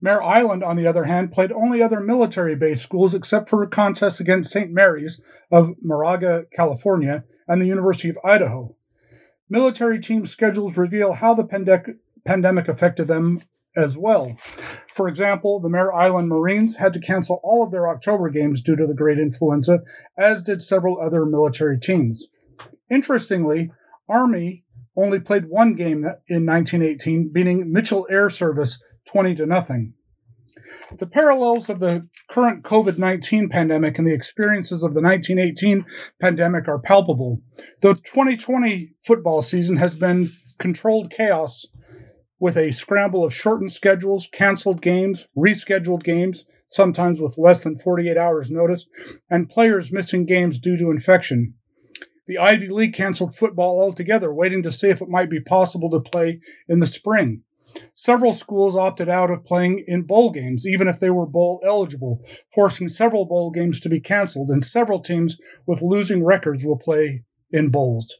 [0.00, 3.68] Mare Island, on the other hand, played only other military based schools except for a
[3.68, 4.70] contest against St.
[4.70, 8.74] Mary's of Moraga, California, and the University of Idaho.
[9.50, 13.40] Military team schedules reveal how the pandec- pandemic affected them
[13.74, 14.36] as well.
[14.92, 18.76] For example, the Mare Island Marines had to cancel all of their October games due
[18.76, 19.80] to the great influenza,
[20.18, 22.26] as did several other military teams.
[22.90, 23.70] Interestingly,
[24.08, 24.64] Army
[24.96, 29.94] only played one game in 1918, beating Mitchell Air Service 20 to nothing.
[30.98, 35.84] The parallels of the current COVID 19 pandemic and the experiences of the 1918
[36.20, 37.40] pandemic are palpable.
[37.80, 41.66] The 2020 football season has been controlled chaos
[42.38, 48.16] with a scramble of shortened schedules, canceled games, rescheduled games, sometimes with less than 48
[48.16, 48.86] hours' notice,
[49.30, 51.54] and players missing games due to infection.
[52.26, 56.00] The Ivy League canceled football altogether, waiting to see if it might be possible to
[56.00, 57.42] play in the spring.
[57.94, 62.24] Several schools opted out of playing in bowl games, even if they were bowl eligible,
[62.54, 67.24] forcing several bowl games to be canceled, and several teams with losing records will play
[67.50, 68.16] in bowls.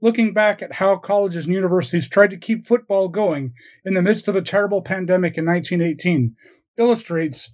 [0.00, 4.28] Looking back at how colleges and universities tried to keep football going in the midst
[4.28, 6.36] of a terrible pandemic in 1918
[6.76, 7.50] illustrates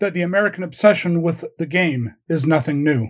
[0.00, 3.08] that the American obsession with the game is nothing new.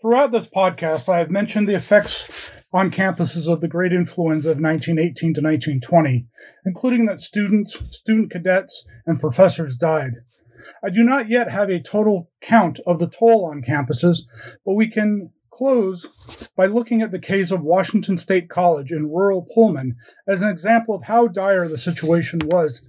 [0.00, 4.60] Throughout this podcast, I have mentioned the effects on campuses of the great influenza of
[4.60, 6.26] 1918 to 1920,
[6.64, 10.12] including that students, student cadets, and professors died.
[10.84, 14.22] I do not yet have a total count of the toll on campuses,
[14.64, 16.06] but we can close
[16.56, 19.96] by looking at the case of Washington State College in rural Pullman
[20.26, 22.86] as an example of how dire the situation was.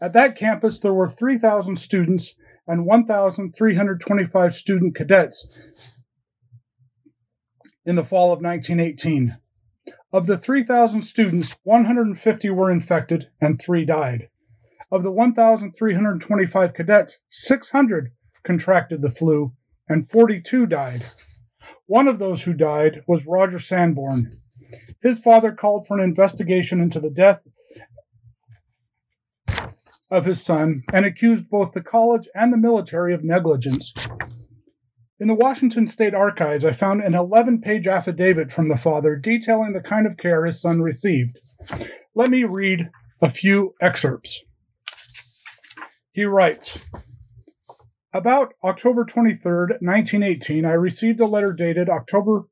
[0.00, 2.34] At that campus, there were 3,000 students
[2.66, 5.46] and 1,325 student cadets
[7.86, 9.38] in the fall of 1918.
[10.12, 14.28] Of the 3,000 students, 150 were infected and three died.
[14.90, 18.12] Of the 1,325 cadets, 600
[18.44, 19.52] contracted the flu
[19.88, 21.06] and 42 died.
[21.86, 24.40] One of those who died was Roger Sanborn.
[25.00, 27.46] His father called for an investigation into the death
[30.10, 33.92] of his son and accused both the college and the military of negligence.
[35.18, 39.72] In the Washington State Archives, I found an 11 page affidavit from the father detailing
[39.72, 41.40] the kind of care his son received.
[42.14, 42.90] Let me read
[43.22, 44.42] a few excerpts.
[46.12, 46.78] He writes
[48.12, 52.42] About October 23rd, 1918, I received a letter dated October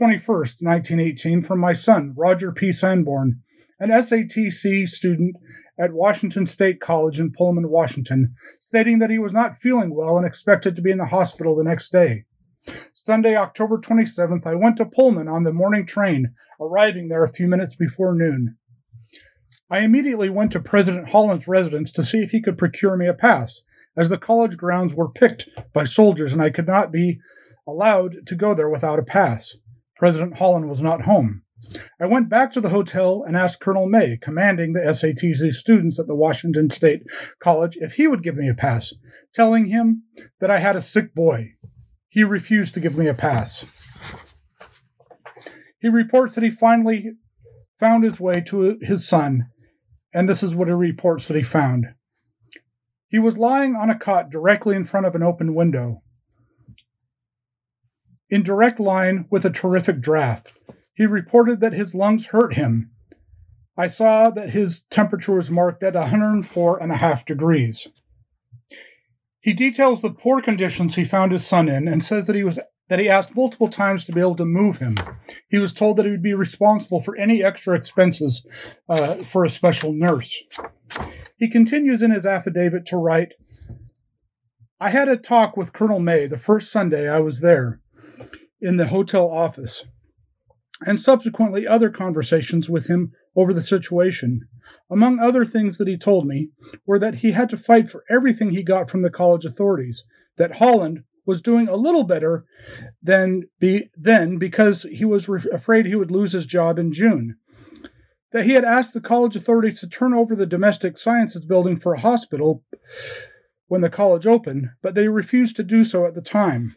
[0.00, 2.72] 21st, 1918, from my son, Roger P.
[2.72, 3.42] Sanborn,
[3.78, 5.36] an SATC student
[5.78, 10.26] at Washington State College in Pullman, Washington, stating that he was not feeling well and
[10.26, 12.24] expected to be in the hospital the next day.
[12.92, 17.46] Sunday, October 27th, I went to Pullman on the morning train, arriving there a few
[17.46, 18.56] minutes before noon.
[19.70, 23.14] I immediately went to President Holland's residence to see if he could procure me a
[23.14, 23.62] pass,
[23.96, 27.18] as the college grounds were picked by soldiers and I could not be
[27.66, 29.56] allowed to go there without a pass.
[29.96, 31.42] President Holland was not home.
[32.00, 36.06] I went back to the hotel and asked Colonel May, commanding the SATC students at
[36.06, 37.02] the Washington State
[37.42, 38.94] College, if he would give me a pass,
[39.34, 40.04] telling him
[40.40, 41.54] that I had a sick boy.
[42.08, 43.64] He refused to give me a pass.
[45.80, 47.12] He reports that he finally
[47.78, 49.46] found his way to his son
[50.12, 51.86] and this is what he reports that he found.
[53.08, 56.02] He was lying on a cot directly in front of an open window,
[58.28, 60.57] in direct line with a terrific draft.
[60.98, 62.90] He reported that his lungs hurt him.
[63.76, 67.86] I saw that his temperature was marked at 104.5 degrees.
[69.38, 72.58] He details the poor conditions he found his son in and says that he was
[72.88, 74.96] that he asked multiple times to be able to move him.
[75.48, 78.44] He was told that he would be responsible for any extra expenses
[78.88, 80.42] uh, for a special nurse.
[81.36, 83.34] He continues in his affidavit to write
[84.80, 87.80] I had a talk with Colonel May the first Sunday I was there
[88.60, 89.84] in the hotel office,
[90.86, 94.42] and subsequently other conversations with him over the situation.
[94.90, 96.50] Among other things that he told me
[96.86, 100.04] were that he had to fight for everything he got from the college authorities,
[100.36, 102.46] that Holland was doing a little better
[103.02, 107.36] than be, then because he was re- afraid he would lose his job in June.
[108.32, 111.92] That he had asked the college authorities to turn over the domestic sciences building for
[111.94, 112.64] a hospital
[113.66, 116.74] when the college opened, but they refused to do so at the time.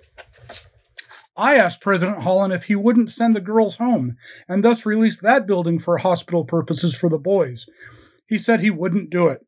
[1.38, 4.18] I asked President Holland if he wouldn't send the girls home
[4.48, 7.66] and thus release that building for hospital purposes for the boys.
[8.28, 9.46] He said he wouldn't do it.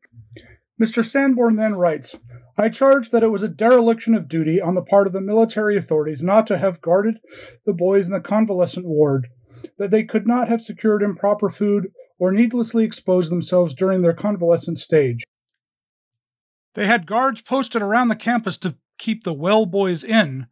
[0.80, 1.04] Mr.
[1.04, 2.16] Sanborn then writes
[2.56, 5.76] I charge that it was a dereliction of duty on the part of the military
[5.76, 7.18] authorities not to have guarded
[7.66, 9.28] the boys in the convalescent ward,
[9.78, 14.78] that they could not have secured improper food or needlessly exposed themselves during their convalescent
[14.78, 15.24] stage.
[16.74, 20.46] They had guards posted around the campus to keep the well boys in,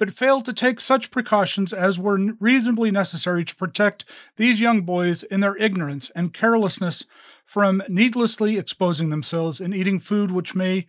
[0.00, 5.22] but failed to take such precautions as were reasonably necessary to protect these young boys
[5.24, 7.04] in their ignorance and carelessness
[7.44, 10.86] from needlessly exposing themselves and eating food which may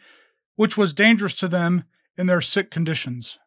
[0.56, 1.84] which was dangerous to them
[2.18, 3.38] in their sick conditions.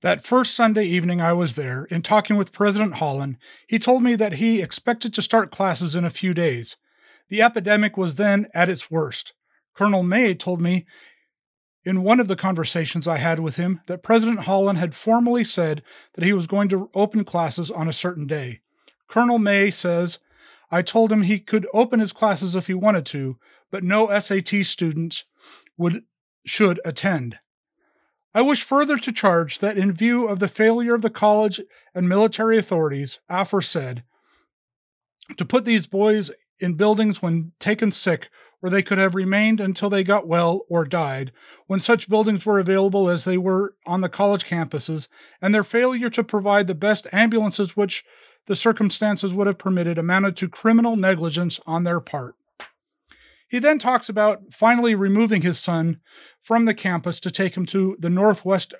[0.00, 4.16] That first Sunday evening I was there, in talking with President Holland, he told me
[4.16, 6.78] that he expected to start classes in a few days.
[7.28, 9.34] The epidemic was then at its worst.
[9.74, 10.86] Colonel May told me
[11.84, 15.82] in one of the conversations I had with him that President Holland had formally said
[16.14, 18.60] that he was going to open classes on a certain day.
[19.08, 20.18] Colonel May says
[20.70, 23.36] I told him he could open his classes if he wanted to,
[23.70, 25.24] but no SATC students
[25.76, 26.04] would
[26.46, 27.38] should attend.
[28.34, 31.60] I wish further to charge that in view of the failure of the college
[31.94, 34.02] and military authorities aforesaid
[35.36, 38.30] to put these boys in buildings when taken sick
[38.62, 41.32] where they could have remained until they got well or died,
[41.66, 45.08] when such buildings were available as they were on the college campuses,
[45.40, 48.04] and their failure to provide the best ambulances which
[48.46, 52.36] the circumstances would have permitted amounted to criminal negligence on their part.
[53.48, 55.98] He then talks about finally removing his son
[56.40, 58.74] from the campus to take him to the Northwest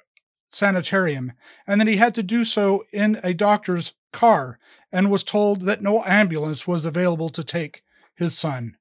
[0.46, 1.32] Sanitarium,
[1.66, 4.60] and that he had to do so in a doctor's car
[4.92, 7.82] and was told that no ambulance was available to take
[8.14, 8.76] his son.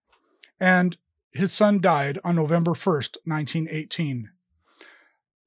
[0.61, 0.95] And
[1.31, 4.29] his son died on November 1st, 1918.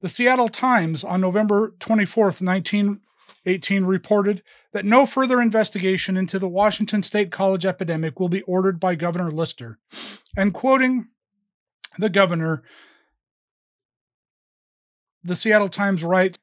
[0.01, 4.43] The Seattle Times on November 24th, 1918 reported
[4.73, 9.31] that no further investigation into the Washington State College epidemic will be ordered by Governor
[9.31, 9.79] Lister.
[10.35, 11.07] And quoting
[11.97, 12.63] the governor,
[15.23, 16.37] the Seattle Times writes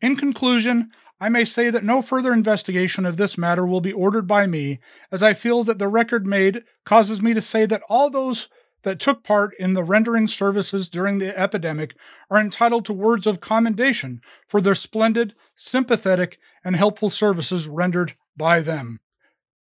[0.00, 0.90] In conclusion,
[1.22, 4.80] I may say that no further investigation of this matter will be ordered by me,
[5.12, 8.48] as I feel that the record made causes me to say that all those
[8.82, 11.94] that took part in the rendering services during the epidemic
[12.28, 18.58] are entitled to words of commendation for their splendid, sympathetic, and helpful services rendered by
[18.58, 18.98] them.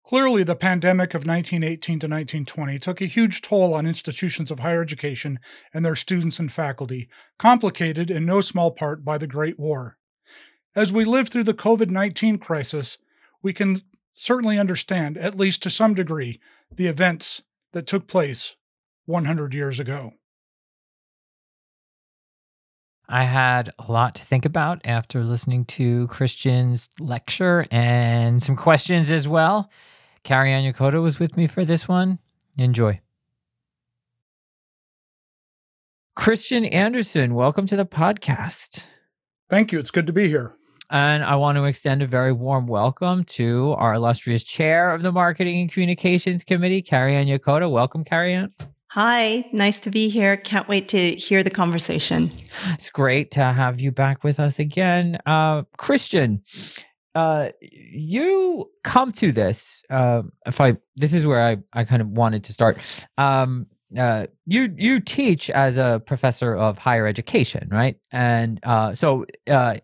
[0.05, 4.81] Clearly, the pandemic of 1918 to 1920 took a huge toll on institutions of higher
[4.81, 5.41] education
[5.73, 9.97] and their students and faculty, complicated in no small part by the Great War.
[10.75, 12.97] As we live through the COVID 19 crisis,
[13.41, 13.81] we can
[14.13, 16.39] certainly understand, at least to some degree,
[16.71, 17.41] the events
[17.73, 18.55] that took place
[19.05, 20.13] 100 years ago.
[23.07, 29.09] I had a lot to think about after listening to Christian's lecture and some questions
[29.09, 29.71] as well.
[30.23, 32.19] Carrie Ann Yokota was with me for this one.
[32.59, 32.99] Enjoy.
[36.15, 38.83] Christian Anderson, welcome to the podcast.
[39.49, 39.79] Thank you.
[39.79, 40.58] It's good to be here.
[40.91, 45.11] And I want to extend a very warm welcome to our illustrious chair of the
[45.11, 47.69] Marketing and Communications Committee, Carrie Ann Yokota.
[47.71, 48.51] Welcome, Carrie Ann.
[48.87, 50.35] Hi, nice to be here.
[50.35, 52.31] Can't wait to hear the conversation.
[52.69, 55.19] It's great to have you back with us again.
[55.27, 56.41] Uh, Christian,
[57.13, 59.83] uh, you come to this.
[59.91, 62.79] Uh, if I, this is where I, I kind of wanted to start.
[63.19, 63.67] Um,
[63.97, 67.97] uh, you you teach as a professor of higher education, right?
[68.11, 69.77] And uh, so, uh,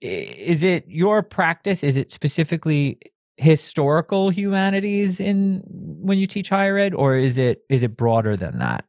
[0.00, 1.82] is it your practice?
[1.82, 2.98] Is it specifically
[3.36, 8.58] historical humanities in when you teach higher ed or is it is it broader than
[8.58, 8.84] that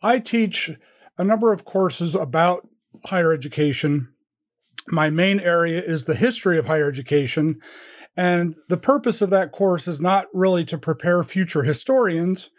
[0.00, 0.70] i teach
[1.16, 2.68] a number of courses about
[3.06, 4.08] higher education
[4.86, 7.60] my main area is the history of higher education
[8.16, 12.50] and the purpose of that course is not really to prepare future historians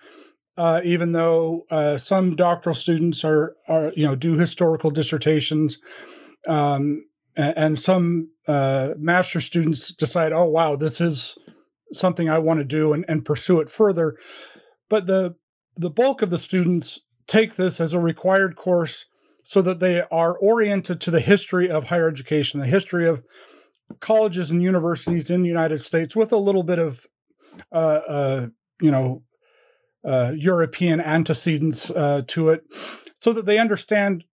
[0.57, 5.78] uh, even though uh, some doctoral students are, are you know do historical dissertations
[6.45, 7.05] um,
[7.36, 11.38] and some uh, master students decide, oh wow, this is
[11.91, 14.15] something I want to do and, and pursue it further.
[14.89, 15.36] But the
[15.77, 19.05] the bulk of the students take this as a required course
[19.43, 23.23] so that they are oriented to the history of higher education, the history of
[23.99, 27.07] colleges and universities in the United States, with a little bit of,
[27.71, 28.47] uh, uh,
[28.82, 29.23] you know,
[30.05, 32.61] uh, European antecedents uh, to it,
[33.19, 34.23] so that they understand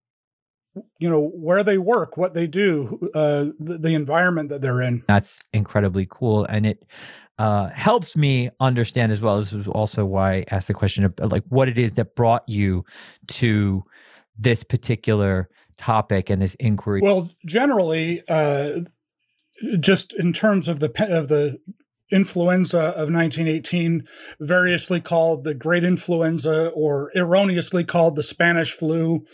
[0.99, 5.05] you know where they work what they do uh, the, the, environment that they're in.
[5.09, 6.85] That's incredibly cool and it
[7.39, 11.15] uh, helps me understand as well this is also why i asked the question of
[11.31, 12.85] like what it is that brought you
[13.27, 13.85] to
[14.39, 17.01] this particular topic and this inquiry.
[17.03, 18.81] Well generally uh,
[19.81, 21.61] just in terms of the of the
[22.11, 24.07] influenza of 1918,
[24.41, 29.25] variously called the Great Influenza or erroneously called the Spanish flu.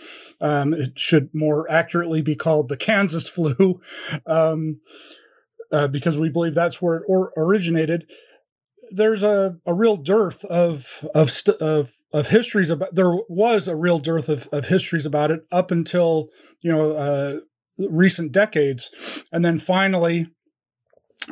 [0.41, 3.81] Um, it should more accurately be called the Kansas flu
[4.27, 4.81] um,
[5.71, 8.07] uh, because we believe that's where it or- originated.
[8.91, 12.95] There's a, a real dearth of of, st- of of histories about.
[12.95, 16.29] There was a real dearth of, of histories about it up until
[16.61, 17.37] you know uh,
[17.79, 18.91] recent decades,
[19.33, 20.27] and then finally,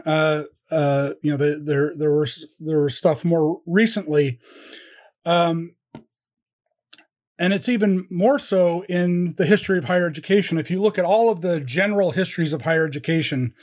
[0.07, 4.39] uh, uh, you know, the, there there was there was stuff more recently,
[5.25, 5.75] um,
[7.39, 10.59] and it's even more so in the history of higher education.
[10.59, 13.55] If you look at all of the general histories of higher education,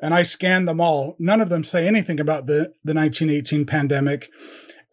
[0.00, 4.30] and I scanned them all, none of them say anything about the the 1918 pandemic.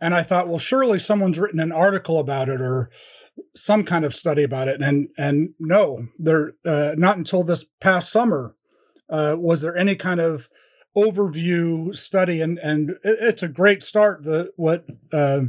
[0.04, 2.90] And I thought, well, surely someone's written an article about it or
[3.56, 4.82] some kind of study about it.
[4.82, 8.56] And and no, there uh, not until this past summer
[9.10, 10.50] uh, was there any kind of
[10.96, 14.24] overview study, and and it's a great start.
[14.24, 15.42] The what uh,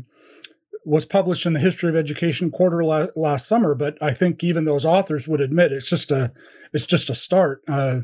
[0.84, 4.64] was published in the History of Education quarter la- last summer, but I think even
[4.64, 6.32] those authors would admit it's just a
[6.72, 7.62] it's just a start.
[7.68, 8.00] Uh,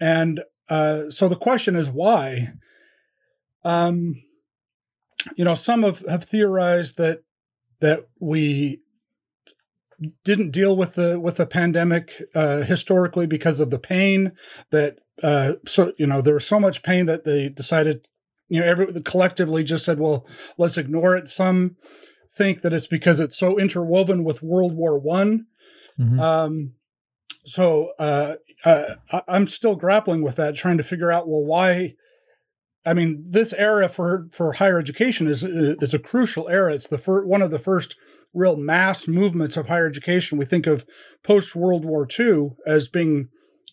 [0.00, 2.48] and uh, so the question is why.
[3.64, 4.22] Um,
[5.34, 7.22] you know, some have, have theorized that
[7.80, 8.80] that we
[10.24, 14.32] didn't deal with the with the pandemic uh, historically because of the pain
[14.70, 18.08] that uh, so you know there was so much pain that they decided
[18.48, 20.26] you know every collectively just said well
[20.58, 21.28] let's ignore it.
[21.28, 21.76] Some
[22.36, 25.46] think that it's because it's so interwoven with world war one.
[25.98, 26.20] Mm-hmm.
[26.20, 26.72] um,
[27.46, 28.96] so uh, uh,
[29.28, 31.94] i'm still grappling with that trying to figure out well why
[32.84, 36.74] i mean this era for for higher education is is a crucial era.
[36.74, 37.96] It's the first one of the first
[38.34, 40.36] real mass movements of higher education.
[40.36, 40.84] We think of
[41.22, 43.28] post world war ii as being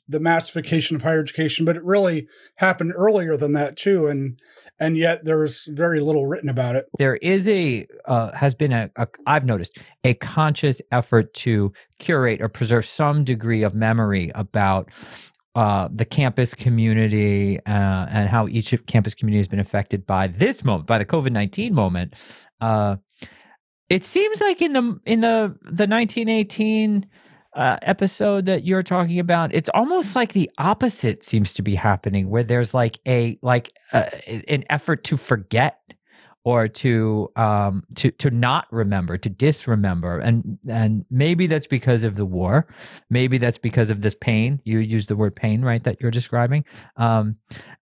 [0.07, 4.07] the massification of higher education, but it really happened earlier than that too.
[4.07, 4.39] And
[4.79, 6.85] and yet there's very little written about it.
[6.97, 12.41] There is a uh, has been a, a I've noticed a conscious effort to curate
[12.41, 14.89] or preserve some degree of memory about
[15.55, 20.63] uh, the campus community uh, and how each campus community has been affected by this
[20.63, 22.15] moment, by the COVID nineteen moment.
[22.59, 22.97] Uh,
[23.89, 27.05] it seems like in the in the the nineteen eighteen
[27.55, 32.29] uh, episode that you're talking about, it's almost like the opposite seems to be happening,
[32.29, 34.09] where there's like a like uh,
[34.47, 35.79] an effort to forget
[36.45, 40.19] or to um to to not remember to disremember.
[40.19, 42.67] And and maybe that's because of the war.
[43.09, 44.59] Maybe that's because of this pain.
[44.65, 46.65] You use the word pain right that you're describing.
[46.97, 47.37] Um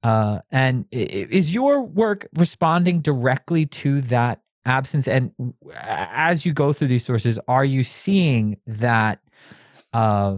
[0.03, 5.07] uh and is your work responding directly to that absence?
[5.07, 5.31] And
[5.75, 9.19] as you go through these sources are you seeing that
[9.93, 10.37] uh,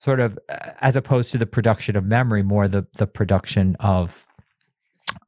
[0.00, 0.38] sort of
[0.80, 4.26] as opposed to the production of memory more the the production of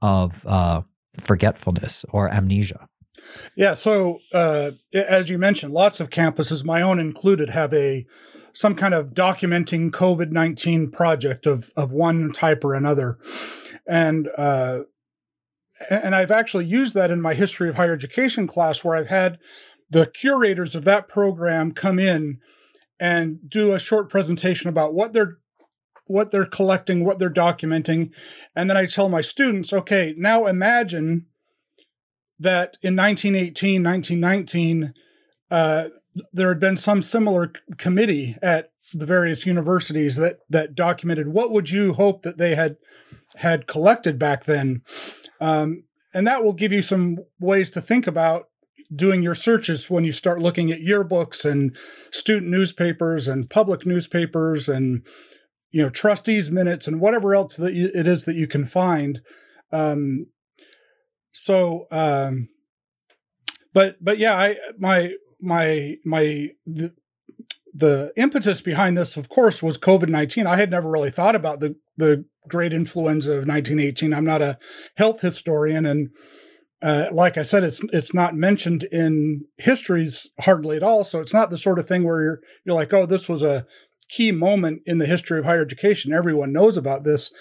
[0.00, 0.82] of uh
[1.20, 2.88] forgetfulness or amnesia.
[3.54, 8.06] Yeah, so uh, as you mentioned, lots of campuses, my own included, have a
[8.52, 13.18] some kind of documenting COVID nineteen project of of one type or another,
[13.86, 14.80] and uh,
[15.88, 19.38] and I've actually used that in my history of higher education class, where I've had
[19.88, 22.40] the curators of that program come in
[23.02, 25.38] and do a short presentation about what they're
[26.06, 28.14] what they're collecting, what they're documenting.
[28.54, 31.26] And then I tell my students, okay, now imagine
[32.38, 34.94] that in 1918, 1919,
[35.50, 35.88] uh,
[36.32, 41.70] there had been some similar committee at the various universities that that documented what would
[41.70, 42.76] you hope that they had
[43.36, 44.82] had collected back then
[45.40, 48.48] um, and that will give you some ways to think about
[48.94, 51.76] doing your searches when you start looking at yearbooks and
[52.10, 55.06] student newspapers and public newspapers and
[55.70, 59.20] you know trustees minutes and whatever else that you, it is that you can find.
[59.70, 60.26] Um
[61.32, 62.48] so um
[63.72, 66.94] but but yeah i my my my the,
[67.74, 71.74] the impetus behind this of course was covid-19 i had never really thought about the
[71.96, 74.58] the great influenza of 1918 i'm not a
[74.96, 76.10] health historian and
[76.82, 81.04] uh, like I said, it's it's not mentioned in histories hardly at all.
[81.04, 83.66] So it's not the sort of thing where you're you're like, oh, this was a
[84.08, 86.12] key moment in the history of higher education.
[86.12, 87.32] Everyone knows about this.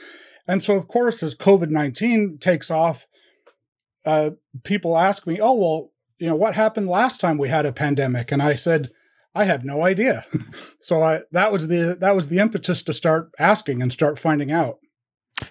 [0.47, 3.07] And so, of course, as COVID 19 takes off,
[4.05, 4.31] uh,
[4.63, 8.31] people ask me, oh, well, you know, what happened last time we had a pandemic?
[8.31, 8.91] And I said,
[9.33, 10.25] I have no idea.
[10.81, 14.51] so I, that was the that was the impetus to start asking and start finding
[14.51, 14.77] out.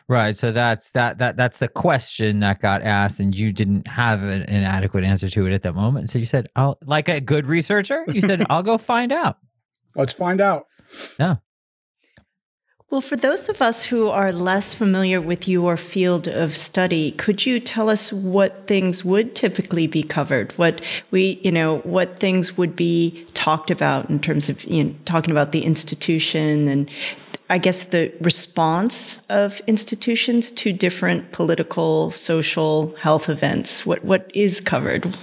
[0.09, 0.37] Right.
[0.37, 4.43] So that's that that that's the question that got asked, and you didn't have an,
[4.43, 6.09] an adequate answer to it at that moment.
[6.11, 9.37] So you said, "I'll like a good researcher." You said, "I'll go find out."
[9.97, 10.67] Let's find out.
[11.19, 11.37] Yeah.
[12.91, 17.47] Well, for those of us who are less familiar with your field of study, could
[17.47, 20.51] you tell us what things would typically be covered?
[20.59, 24.95] What we, you know, what things would be talked about in terms of you know,
[25.05, 26.91] talking about the institution and
[27.51, 33.85] I guess the response of institutions to different political, social, health events.
[33.85, 35.19] What what is covered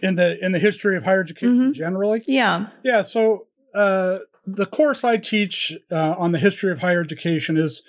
[0.00, 1.72] in the in the history of higher education mm-hmm.
[1.72, 2.22] generally?
[2.28, 3.02] Yeah, yeah.
[3.02, 7.82] So uh, the course I teach uh, on the history of higher education is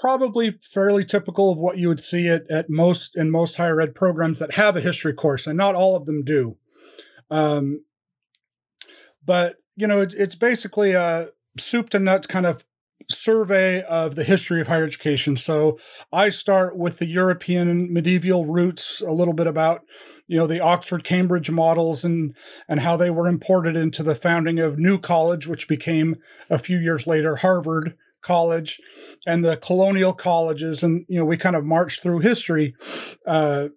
[0.00, 3.94] probably fairly typical of what you would see at, at most in most higher ed
[3.94, 6.56] programs that have a history course, and not all of them do.
[7.30, 7.84] Um,
[9.24, 11.28] but you know, it's it's basically a
[11.58, 12.64] soup to nuts kind of
[13.10, 15.36] survey of the history of higher education.
[15.36, 15.78] So
[16.12, 19.82] I start with the European medieval roots, a little bit about
[20.26, 22.34] you know the Oxford Cambridge models and
[22.68, 26.16] and how they were imported into the founding of New College, which became
[26.48, 28.80] a few years later Harvard College,
[29.26, 32.74] and the colonial colleges, and you know we kind of march through history.
[33.26, 33.68] Uh,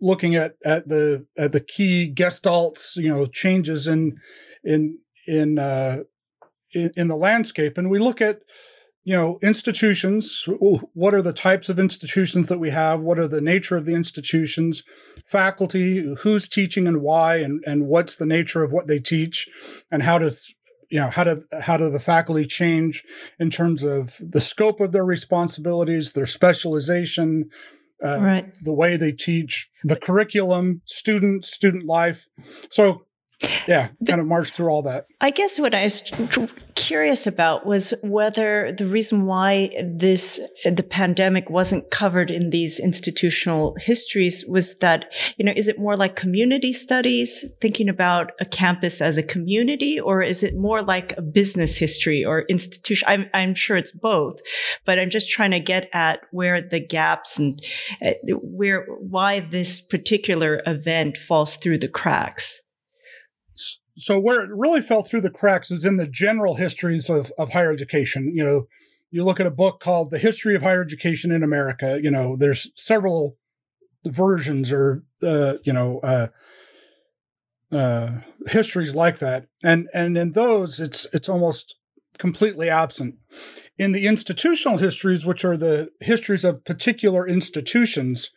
[0.00, 4.18] looking at at the at the key gestalts you know changes in
[4.64, 5.98] in in uh
[6.72, 8.40] in, in the landscape and we look at
[9.04, 10.46] you know institutions
[10.94, 13.94] what are the types of institutions that we have what are the nature of the
[13.94, 14.82] institutions
[15.26, 19.48] faculty who's teaching and why and and what's the nature of what they teach
[19.90, 20.54] and how does
[20.88, 23.02] you know how do how do the faculty change
[23.40, 27.48] in terms of the scope of their responsibilities their specialization
[28.04, 28.54] uh, right.
[28.62, 32.28] the way they teach the curriculum student student life
[32.70, 33.04] so
[33.66, 35.06] yeah, kind of marched through all that.
[35.20, 36.02] I guess what I was
[36.74, 43.76] curious about was whether the reason why this the pandemic wasn't covered in these institutional
[43.78, 45.04] histories was that
[45.36, 50.00] you know is it more like community studies thinking about a campus as a community
[50.00, 54.40] or is it more like a business history or institution I'm I'm sure it's both
[54.84, 57.60] but I'm just trying to get at where the gaps and
[58.04, 62.61] uh, where why this particular event falls through the cracks
[63.96, 67.50] so where it really fell through the cracks is in the general histories of, of
[67.50, 68.32] higher education.
[68.34, 68.66] You know,
[69.10, 72.36] you look at a book called The History of Higher Education in America, you know,
[72.36, 73.36] there's several
[74.06, 76.28] versions or, uh, you know, uh,
[77.72, 81.76] uh, histories like that, and and in those, it's it's almost
[82.18, 83.16] completely absent.
[83.78, 88.30] In the institutional histories, which are the histories of particular institutions,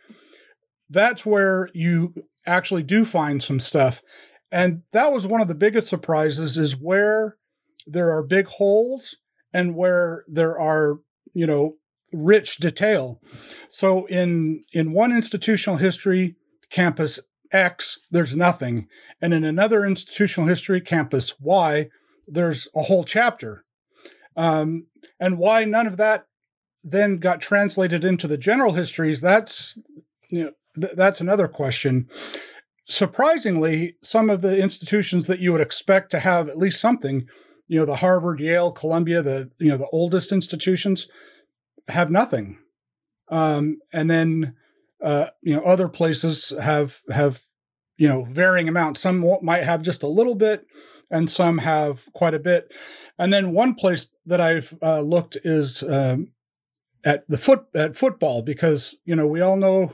[0.89, 2.13] that's where you
[2.45, 4.01] actually do find some stuff.
[4.55, 7.35] And that was one of the biggest surprises is where
[7.85, 9.17] there are big holes
[9.53, 10.99] and where there are,
[11.33, 11.75] you know,
[12.13, 13.19] rich detail.
[13.67, 16.37] So in in one institutional history,
[16.69, 17.19] campus
[17.51, 18.87] X, there's nothing.
[19.21, 21.89] And in another institutional history, campus Y,
[22.25, 23.65] there's a whole chapter.
[24.37, 24.87] Um,
[25.19, 26.27] and why none of that
[26.81, 29.77] then got translated into the general histories, that's
[30.31, 32.07] you know, th- that's another question.
[32.85, 37.27] Surprisingly, some of the institutions that you would expect to have at least something,
[37.67, 41.07] you know, the Harvard, Yale, Columbia, the you know the oldest institutions,
[41.87, 42.59] have nothing.
[43.29, 44.55] Um, and then
[45.03, 47.41] uh, you know other places have have
[47.97, 49.01] you know varying amounts.
[49.01, 50.65] Some might have just a little bit,
[51.09, 52.71] and some have quite a bit.
[53.17, 56.33] And then one place that I've uh, looked is um,
[57.03, 59.93] at the foot at football because you know we all know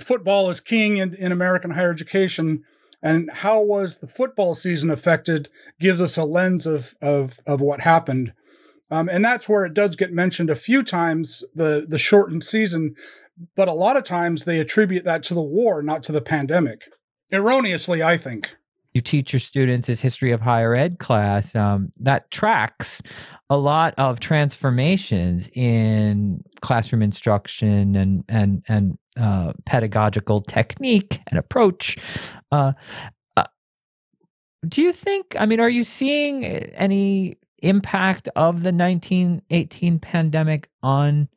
[0.00, 2.64] football is king in, in American higher education.
[3.02, 7.80] And how was the football season affected gives us a lens of of of what
[7.80, 8.32] happened.
[8.90, 12.94] Um, and that's where it does get mentioned a few times the the shortened season,
[13.54, 16.84] but a lot of times they attribute that to the war, not to the pandemic.
[17.32, 18.50] Erroneously, I think
[18.96, 23.02] you teach your students as history of higher ed class um, that tracks
[23.50, 31.98] a lot of transformations in classroom instruction and and and uh, pedagogical technique and approach
[32.52, 32.72] uh,
[33.36, 33.44] uh,
[34.68, 41.28] do you think i mean are you seeing any impact of the 1918 pandemic on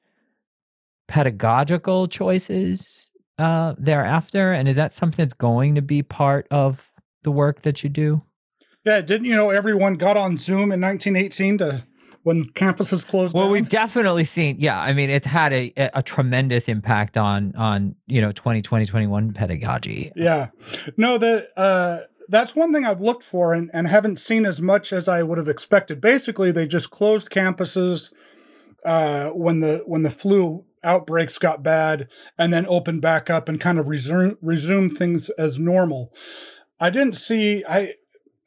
[1.07, 3.09] pedagogical choices
[3.39, 6.91] uh, thereafter and is that something that's going to be part of
[7.23, 8.21] the work that you do?
[8.85, 11.85] Yeah, didn't you know everyone got on Zoom in 1918 to
[12.23, 13.51] when campuses closed well down?
[13.51, 18.21] we've definitely seen yeah i mean it's had a, a tremendous impact on on you
[18.21, 20.49] know 2020 21 pedagogy yeah
[20.97, 24.91] no the uh that's one thing i've looked for and, and haven't seen as much
[24.93, 28.11] as i would have expected basically they just closed campuses
[28.85, 32.07] uh when the when the flu outbreaks got bad
[32.37, 36.13] and then opened back up and kind of resume resume things as normal
[36.79, 37.63] I didn't see.
[37.67, 37.95] I,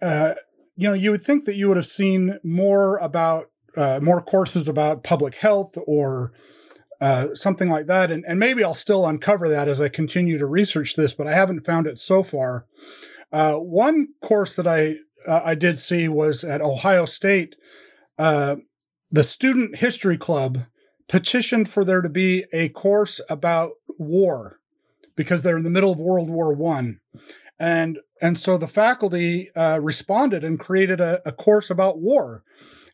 [0.01, 0.35] uh,
[0.77, 4.69] you know, you would think that you would have seen more about uh, more courses
[4.69, 6.33] about public health or
[7.03, 10.47] uh, something like that, and, and maybe I'll still uncover that as I continue to
[10.47, 12.67] research this, but I haven't found it so far.
[13.33, 17.57] Uh, one course that I uh, I did see was at Ohio State.
[18.19, 18.57] Uh,
[19.11, 20.61] the Student History Club
[21.09, 24.61] petitioned for there to be a course about war
[25.17, 27.01] because they're in the middle of World War One,
[27.59, 32.45] and and so the faculty uh, responded and created a, a course about war.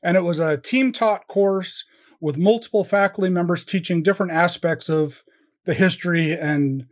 [0.02, 1.84] And it was a team taught course
[2.20, 5.24] with multiple faculty members teaching different aspects of
[5.64, 6.86] the history and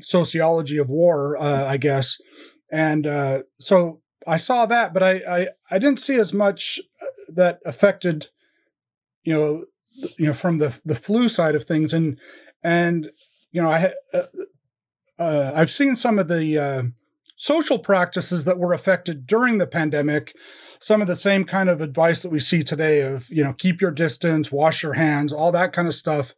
[0.00, 2.20] sociology of war, uh, I guess.
[2.72, 7.06] And uh, so I saw that, but I, I, I didn't see as much uh,
[7.28, 8.28] that affected,
[9.22, 9.64] you know,
[10.18, 11.92] you know, from the the flu side of things.
[11.92, 12.18] And
[12.64, 13.10] and
[13.52, 14.22] you know, I uh,
[15.18, 16.92] uh, I've seen some of the
[17.36, 20.34] social practices that were affected during the pandemic
[20.84, 23.80] some of the same kind of advice that we see today of you know keep
[23.80, 26.34] your distance wash your hands all that kind of stuff.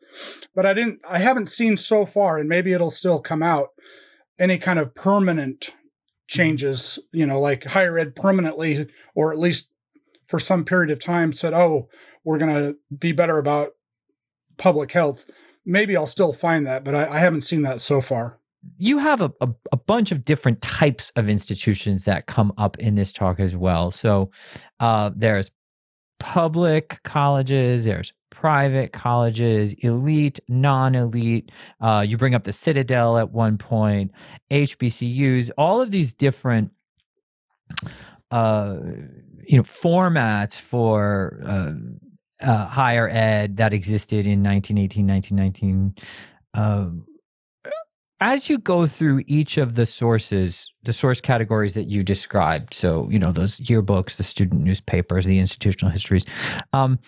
[0.55, 3.71] But i didn't i haven't seen so far and maybe it'll still come out
[4.39, 5.89] any kind of permanent mm-hmm.
[6.29, 8.87] changes you know like higher ed permanently
[9.17, 9.73] or at least
[10.29, 11.89] for some period of time said oh
[12.23, 13.73] we're going to be better about
[14.59, 15.29] public health.
[15.65, 18.39] Maybe i'll still find that but I, I haven't seen that so far
[18.79, 22.95] you have a, a, a, bunch of different types of institutions that come up in
[22.95, 23.91] this talk as well.
[23.91, 24.31] So
[24.81, 25.51] uh, there's
[26.19, 31.51] public colleges, there's private colleges, elite, non elite.
[31.81, 34.11] Uh, you bring up the Citadel at one point,
[34.51, 36.71] HBCUs, all of these different.
[38.31, 38.77] Uh,
[39.47, 41.73] you know formats for uh,
[42.45, 45.95] uh, higher ed that existed in 1918 1919
[46.55, 46.89] uh,
[48.21, 53.09] as you go through each of the sources, the source categories that you described, so
[53.11, 56.25] you know those yearbooks, the student newspapers, the institutional histories,
[56.73, 56.99] um,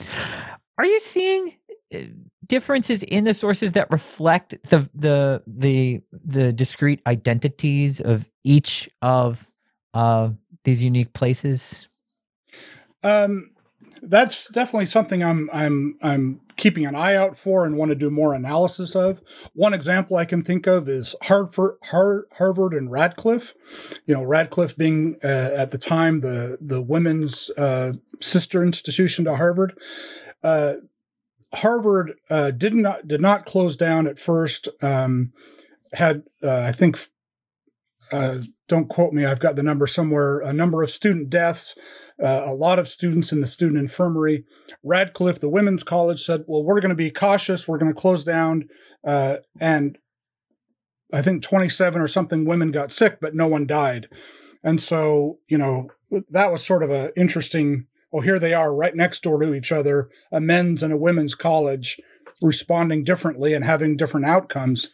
[0.79, 1.55] are you seeing
[1.95, 1.99] uh,
[2.47, 9.51] differences in the sources that reflect the the the the discrete identities of each of
[9.95, 10.31] uh,
[10.65, 11.89] these unique places?
[13.03, 13.51] Um,
[14.03, 18.11] that's definitely something I'm I'm I'm keeping an eye out for and want to do
[18.11, 19.23] more analysis of.
[19.55, 23.55] One example I can think of is Harvard, Harvard and Radcliffe.
[24.07, 29.37] You know, Radcliffe being uh, at the time the the women's uh, sister institution to
[29.37, 29.79] Harvard.
[30.43, 30.75] Uh,
[31.55, 34.69] Harvard uh, did not did not close down at first.
[34.83, 35.33] Um,
[35.95, 36.99] had uh, I think
[38.13, 41.75] uh, don't quote me, I've got the number somewhere, a number of student deaths,
[42.23, 44.45] uh, a lot of students in the student infirmary.
[44.85, 47.67] Radcliffe, the women's college, said, well, we're going to be cautious.
[47.67, 48.69] We're going to close down.
[49.05, 49.99] Uh, and
[51.13, 54.09] I think 27 or something women got sick, but no one died.
[54.63, 55.89] And so, you know,
[56.31, 59.73] that was sort of an interesting, well, here they are right next door to each
[59.73, 61.99] other, a men's and a women's college
[62.43, 64.89] responding differently and having different outcomes.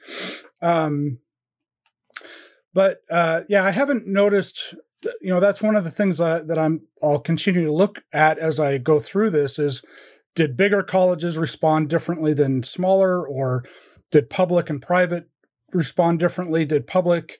[0.63, 1.19] Um,
[2.75, 4.75] but uh, yeah, I haven't noticed.
[5.21, 6.83] You know, that's one of the things that, I'm.
[7.03, 9.59] I'll continue to look at as I go through this.
[9.59, 9.83] Is
[10.35, 13.65] did bigger colleges respond differently than smaller, or
[14.11, 15.29] did public and private
[15.73, 16.65] respond differently?
[16.65, 17.39] Did public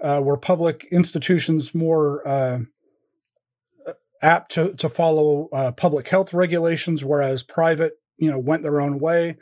[0.00, 2.58] uh, were public institutions more uh,
[4.22, 9.00] apt to to follow uh, public health regulations, whereas private, you know, went their own
[9.00, 9.36] way?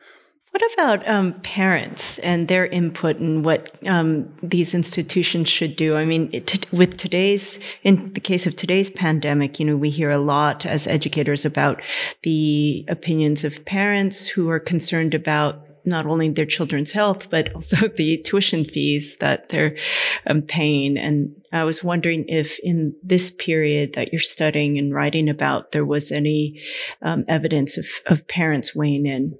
[0.50, 5.96] What about um, parents and their input and what um, these institutions should do?
[5.96, 10.10] I mean, t- with today's, in the case of today's pandemic, you know, we hear
[10.10, 11.82] a lot as educators about
[12.22, 17.88] the opinions of parents who are concerned about not only their children's health, but also
[17.96, 19.76] the tuition fees that they're
[20.26, 20.96] um, paying.
[20.96, 25.84] And I was wondering if in this period that you're studying and writing about, there
[25.84, 26.60] was any
[27.02, 29.38] um, evidence of, of parents weighing in.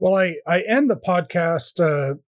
[0.00, 2.18] Well, I, I end the podcast uh,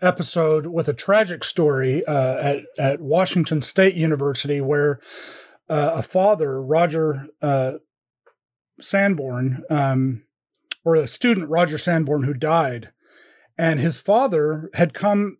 [0.00, 5.00] episode with a tragic story uh, at, at Washington State University where
[5.68, 7.72] uh, a father, Roger uh,
[8.80, 10.22] Sanborn, um,
[10.84, 12.92] or a student, Roger Sanborn, who died,
[13.58, 15.38] and his father had come,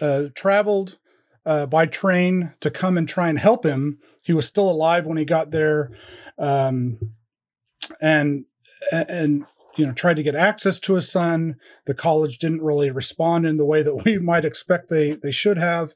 [0.00, 0.98] uh, traveled
[1.44, 3.98] uh, by train to come and try and help him.
[4.22, 5.90] He was still alive when he got there.
[6.38, 7.00] Um,
[8.00, 8.44] and
[8.92, 9.46] and
[9.76, 11.56] you know tried to get access to his son.
[11.86, 15.58] The college didn't really respond in the way that we might expect they they should
[15.58, 15.94] have.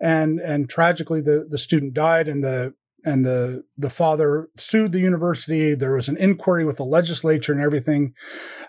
[0.00, 2.74] And and tragically the the student died and the
[3.04, 5.74] and the the father sued the university.
[5.74, 8.14] There was an inquiry with the legislature and everything.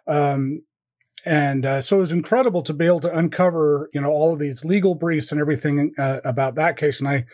[0.07, 0.64] Um,
[1.24, 4.39] and uh, so it was incredible to be able to uncover you know all of
[4.39, 6.99] these legal briefs and everything uh, about that case.
[6.99, 7.26] And i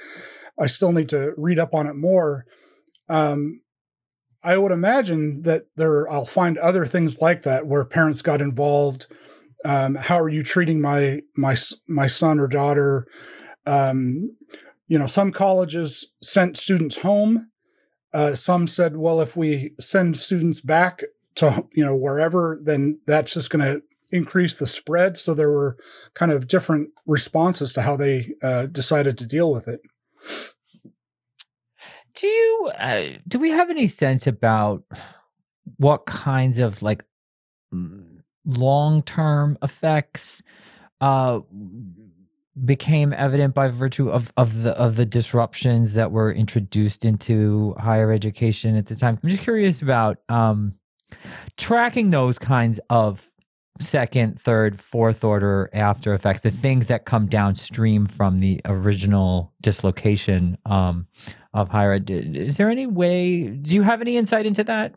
[0.60, 2.46] i still need to read up on it more.
[3.10, 3.62] Um,
[4.44, 9.08] I would imagine that there I'll find other things like that where parents got involved.
[9.66, 11.56] Um, how are you treating my my
[11.88, 13.08] my son or daughter?
[13.66, 14.36] Um,
[14.88, 17.50] you know, some colleges sent students home.
[18.14, 21.04] Uh, some said, well, if we send students back
[21.36, 23.82] to you know wherever, then that's just going to
[24.12, 25.18] increase the spread.
[25.18, 25.78] So there were
[26.14, 29.82] kind of different responses to how they uh, decided to deal with it
[32.20, 34.84] do you uh, do we have any sense about
[35.78, 37.04] what kinds of like
[38.46, 40.42] long-term effects
[41.02, 41.40] uh
[42.66, 48.12] became evident by virtue of of the of the disruptions that were introduced into higher
[48.12, 49.20] education at the time?
[49.24, 50.74] I'm just curious about um
[51.58, 53.30] tracking those kinds of
[53.80, 60.58] second, third, fourth order after effects, the things that come downstream from the original dislocation
[60.66, 61.08] um,
[61.62, 62.10] of higher ed.
[62.10, 63.48] Is there any way?
[63.48, 64.94] Do you have any insight into that?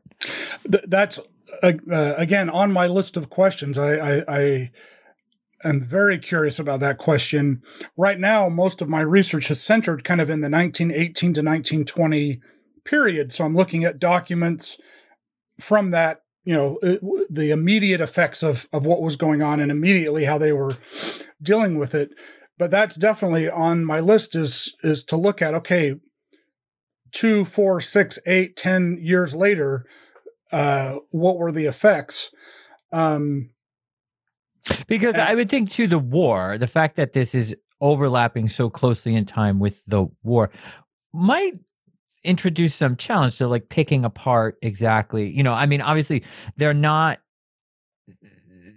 [0.65, 1.19] That's
[1.63, 3.79] uh, again on my list of questions.
[3.79, 4.71] I, I, I
[5.65, 7.63] am very curious about that question.
[7.97, 12.41] Right now, most of my research is centered kind of in the 1918 to 1920
[12.85, 13.33] period.
[13.33, 14.79] So I'm looking at documents
[15.59, 17.01] from that you know it,
[17.31, 20.75] the immediate effects of of what was going on and immediately how they were
[21.43, 22.11] dealing with it
[22.59, 25.97] but that's definitely on my list is is to look at okay
[27.13, 29.85] two four six eight ten years later
[30.53, 32.31] uh what were the effects?
[32.93, 33.51] Um
[34.87, 38.69] because and, i would think to the war the fact that this is overlapping so
[38.69, 40.51] closely in time with the war
[41.13, 41.55] might
[42.23, 43.39] introduce some challenge.
[43.39, 46.23] To like picking apart exactly you know i mean obviously
[46.57, 47.19] they're not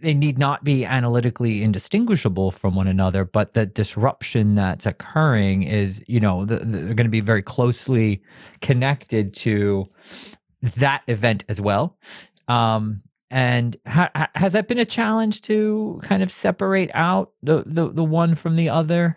[0.04, 6.04] they need not be analytically indistinguishable from one another but the disruption that's occurring is
[6.08, 8.22] you know the, the, they're going to be very closely
[8.62, 9.86] connected to
[10.78, 11.98] that event as well
[12.48, 13.02] um
[13.32, 18.04] and ha- has that been a challenge to kind of separate out the, the the
[18.04, 19.16] one from the other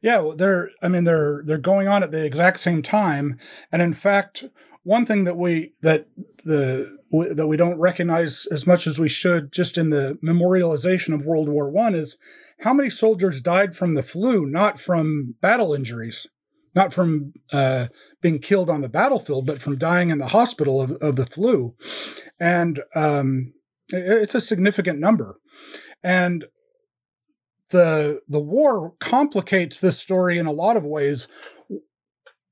[0.00, 0.70] yeah, well, they're.
[0.82, 3.38] I mean, they're they're going on at the exact same time,
[3.70, 4.44] and in fact,
[4.82, 6.06] one thing that we that
[6.44, 11.14] the w- that we don't recognize as much as we should just in the memorialization
[11.14, 12.16] of World War One is
[12.60, 16.26] how many soldiers died from the flu, not from battle injuries,
[16.74, 17.88] not from uh,
[18.20, 21.74] being killed on the battlefield, but from dying in the hospital of, of the flu,
[22.38, 23.52] and um,
[23.90, 25.36] it's a significant number,
[26.02, 26.44] and
[27.70, 31.28] the the war complicates this story in a lot of ways.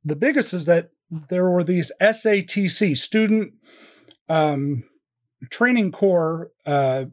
[0.04, 0.90] The biggest is that
[1.28, 3.54] there were these SATC student
[4.28, 4.84] um,
[5.50, 7.06] training corps, uh,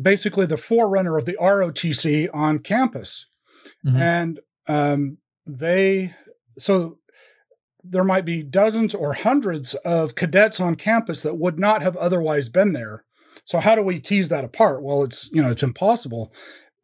[0.00, 3.26] basically the forerunner of the ROTC on campus,
[3.84, 3.96] mm-hmm.
[3.96, 6.14] and um, they
[6.58, 6.98] so
[7.82, 12.48] there might be dozens or hundreds of cadets on campus that would not have otherwise
[12.48, 13.04] been there.
[13.44, 14.82] So how do we tease that apart?
[14.82, 16.32] Well, it's you know it's impossible,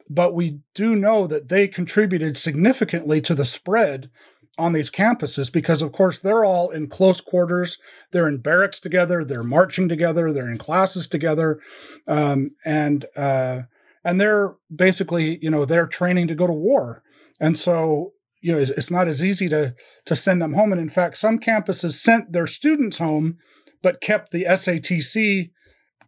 [0.09, 4.11] but we do know that they contributed significantly to the spread
[4.59, 7.79] on these campuses because of course they're all in close quarters.
[8.13, 9.25] They're in barracks together.
[9.25, 10.33] They're marching together.
[10.33, 11.61] They're in classes together.
[12.07, 13.63] Um, and uh,
[14.05, 17.03] and they're basically you know they're training to go to war.
[17.41, 19.75] And so you know it's, it's not as easy to
[20.07, 20.73] to send them home.
[20.73, 23.39] And in fact some campuses sent their students home
[23.83, 25.51] but kept the SATC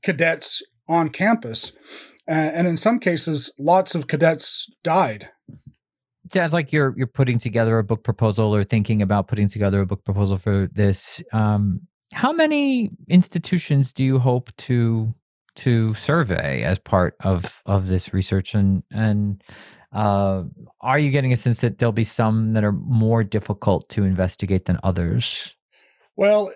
[0.02, 1.72] cadets on campus.
[2.26, 5.30] Uh, and in some cases lots of cadets died
[6.32, 9.86] sounds like you're you're putting together a book proposal or thinking about putting together a
[9.86, 11.22] book proposal for this.
[11.32, 11.80] Um,
[12.12, 15.14] how many institutions do you hope to
[15.56, 19.42] to survey as part of of this research and and
[19.92, 20.44] uh,
[20.82, 24.66] are you getting a sense that there'll be some that are more difficult to investigate
[24.66, 25.54] than others?
[26.14, 26.52] Well,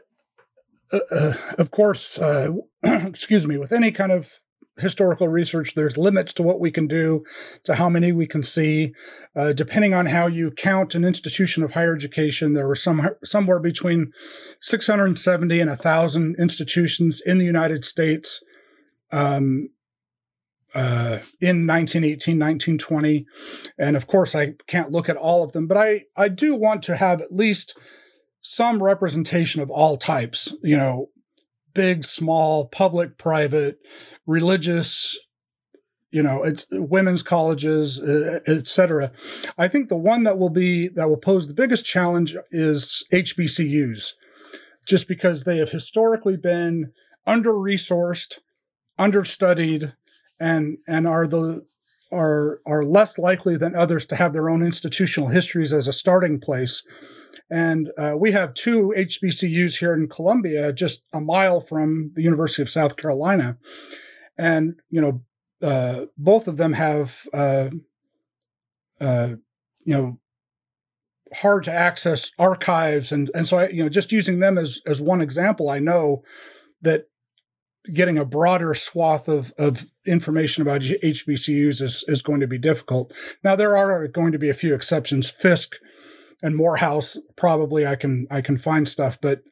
[0.92, 2.50] uh, uh, of course, uh,
[2.84, 4.40] excuse me, with any kind of
[4.78, 7.24] historical research, there's limits to what we can do,
[7.64, 8.94] to how many we can see.
[9.36, 13.58] Uh, depending on how you count an institution of higher education, there were some somewhere
[13.58, 14.12] between
[14.60, 18.42] 670 and 1,000 institutions in the United States
[19.10, 19.68] um,
[20.74, 23.26] uh, in 1918, 1920.
[23.78, 26.82] And of course, I can't look at all of them, but I, I do want
[26.84, 27.78] to have at least
[28.40, 31.08] some representation of all types, you know,
[31.74, 33.78] big, small, public, private,
[34.26, 35.18] religious,
[36.10, 37.98] you know, it's women's colleges,
[38.46, 39.10] etc.
[39.56, 44.12] I think the one that will be that will pose the biggest challenge is HBCUs,
[44.86, 46.92] just because they have historically been
[47.26, 48.38] under resourced,
[48.98, 49.94] understudied,
[50.38, 51.64] and and are the
[52.12, 56.38] are are less likely than others to have their own institutional histories as a starting
[56.38, 56.82] place
[57.52, 62.62] and uh, we have two HBCUs here in Columbia, just a mile from the University
[62.62, 63.58] of South Carolina.
[64.38, 65.22] And, you know,
[65.60, 67.68] uh, both of them have, uh,
[69.02, 69.34] uh
[69.84, 70.18] you know,
[71.34, 73.12] hard to access archives.
[73.12, 76.22] And, and so, I, you know, just using them as, as one example, I know
[76.80, 77.04] that
[77.92, 83.12] getting a broader swath of, of information about HBCUs is, is going to be difficult.
[83.42, 85.30] Now, there are going to be a few exceptions.
[85.30, 85.76] Fisk
[86.42, 89.42] and Morehouse probably I can I can find stuff, but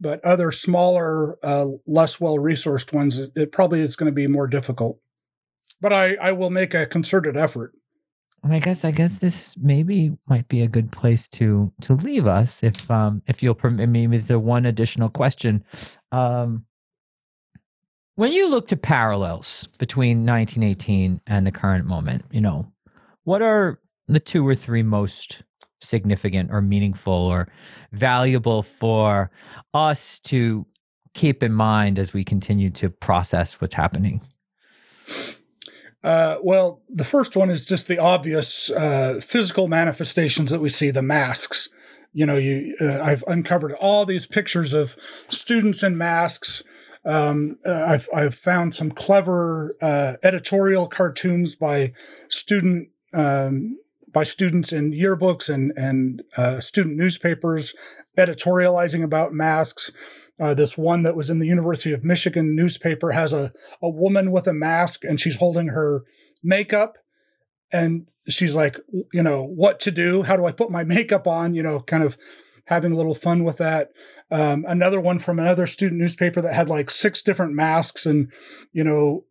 [0.00, 4.28] but other smaller, uh, less well resourced ones, it, it probably is going to be
[4.28, 4.98] more difficult.
[5.80, 7.72] But I I will make a concerted effort.
[8.44, 12.62] I guess I guess this maybe might be a good place to to leave us
[12.62, 15.64] if um if you'll permit me with the one additional question.
[16.12, 16.64] Um,
[18.18, 22.66] when you look to parallels between 1918 and the current moment, you know,
[23.22, 25.42] what are the two or three most
[25.80, 27.46] significant or meaningful or
[27.92, 29.30] valuable for
[29.72, 30.66] us to
[31.14, 34.20] keep in mind as we continue to process what's happening?
[36.02, 40.90] Uh, well, the first one is just the obvious uh, physical manifestations that we see
[40.90, 41.68] the masks.
[42.12, 44.96] You know, you uh, I've uncovered all these pictures of
[45.28, 46.64] students in masks.
[47.08, 51.94] Um, uh, I've I've found some clever uh, editorial cartoons by
[52.28, 53.78] student um,
[54.12, 57.74] by students in yearbooks and and uh, student newspapers
[58.18, 59.90] editorializing about masks.
[60.38, 63.52] Uh, this one that was in the University of Michigan newspaper has a
[63.82, 66.04] a woman with a mask and she's holding her
[66.42, 66.98] makeup
[67.72, 68.78] and she's like,
[69.12, 70.22] you know, what to do?
[70.22, 71.54] How do I put my makeup on?
[71.54, 72.18] You know, kind of
[72.68, 73.90] having a little fun with that.
[74.30, 78.30] Um, another one from another student newspaper that had like six different masks and,
[78.72, 79.24] you know,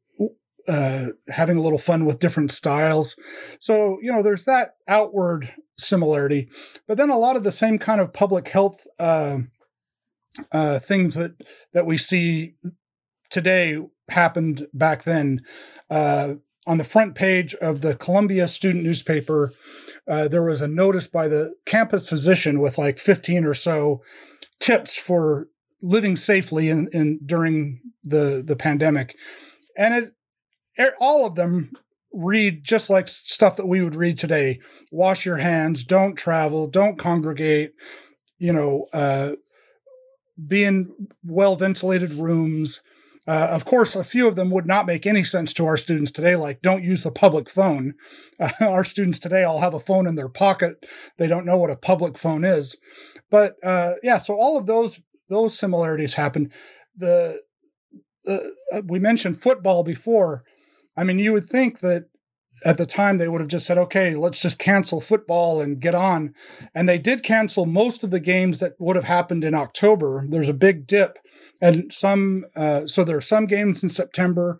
[0.67, 3.15] uh, having a little fun with different styles.
[3.59, 6.49] So, you know, there's that outward similarity,
[6.87, 9.39] but then a lot of the same kind of public health uh,
[10.51, 11.35] uh, things that
[11.73, 12.55] that we see
[13.29, 13.79] today
[14.09, 15.41] happened back then.
[16.67, 19.53] On the front page of the Columbia student newspaper,
[20.07, 24.01] uh, there was a notice by the campus physician with like 15 or so
[24.59, 25.47] tips for
[25.81, 29.15] living safely in, in during the the pandemic,
[29.77, 30.13] and it
[30.77, 31.71] er, all of them
[32.13, 34.59] read just like stuff that we would read today.
[34.91, 37.73] Wash your hands, don't travel, don't congregate.
[38.39, 39.33] You know, uh,
[40.45, 40.93] be in
[41.23, 42.81] well ventilated rooms.
[43.27, 46.11] Uh, of course, a few of them would not make any sense to our students
[46.11, 47.93] today, like don't use the public phone.
[48.39, 50.85] Uh, our students today all have a phone in their pocket.
[51.17, 52.77] They don't know what a public phone is.
[53.31, 56.51] But uh, yeah, so all of those those similarities happen.
[56.95, 57.41] The,
[58.27, 60.43] uh, we mentioned football before.
[60.95, 62.05] I mean, you would think that
[62.65, 65.95] at the time they would have just said, okay, let's just cancel football and get
[65.95, 66.33] on.
[66.73, 70.25] And they did cancel most of the games that would have happened in October.
[70.27, 71.19] There's a big dip,
[71.61, 74.59] and some, uh, so there are some games in September.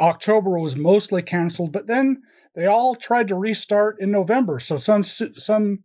[0.00, 2.22] October was mostly canceled, but then
[2.54, 4.58] they all tried to restart in November.
[4.58, 5.84] So some some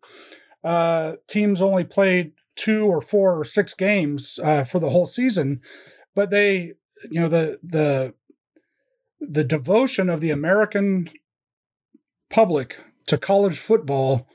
[0.64, 5.62] uh, teams only played two or four or six games uh, for the whole season,
[6.16, 6.74] but they,
[7.10, 8.16] you know, the the
[9.20, 11.10] the devotion of the American
[12.30, 14.28] public to college football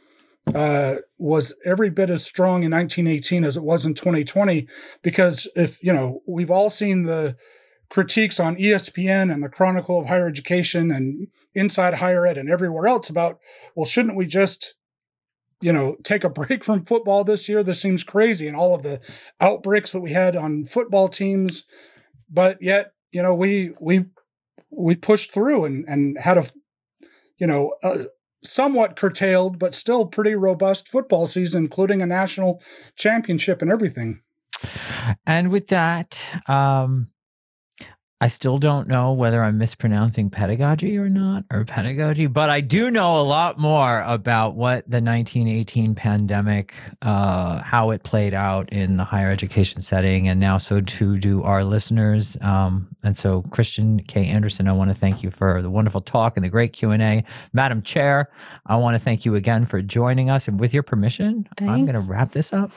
[0.55, 4.67] uh, was every bit as strong in 1918 as it was in 2020.
[5.03, 7.37] Because if you know, we've all seen the
[7.91, 12.87] critiques on ESPN and the Chronicle of Higher Education and Inside Higher Ed and everywhere
[12.87, 13.39] else about,
[13.77, 14.75] well, shouldn't we just
[15.63, 17.63] you know, take a break from football this year.
[17.63, 19.01] This seems crazy, and all of the
[19.41, 21.65] outbreaks that we had on football teams.
[22.29, 24.07] But yet, you know, we we
[24.71, 26.47] we pushed through and and had a,
[27.43, 28.07] you know, a
[28.45, 32.63] somewhat curtailed but still pretty robust football season, including a national
[32.95, 34.23] championship and everything.
[35.27, 36.17] And with that,
[36.47, 37.07] um,
[38.23, 42.89] I still don't know whether I'm mispronouncing pedagogy or not, or pedagogy, but I do
[42.89, 48.97] know a lot more about what the 1918 pandemic, uh, how it played out in
[48.97, 52.37] the higher education setting, and now so too do our listeners.
[52.43, 54.25] Um, and so, Christian K.
[54.25, 57.03] Anderson, I want to thank you for the wonderful talk and the great Q and
[57.03, 58.31] A, Madam Chair.
[58.67, 61.73] I want to thank you again for joining us, and with your permission, Thanks.
[61.73, 62.71] I'm going to wrap this up.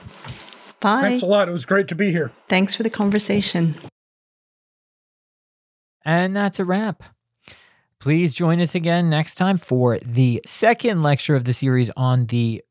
[0.80, 1.02] Bye.
[1.02, 1.48] Thanks a lot.
[1.48, 2.32] It was great to be here.
[2.48, 3.76] Thanks for the conversation.
[6.06, 7.02] And that's a wrap.
[7.98, 12.62] Please join us again next time for the second lecture of the series on the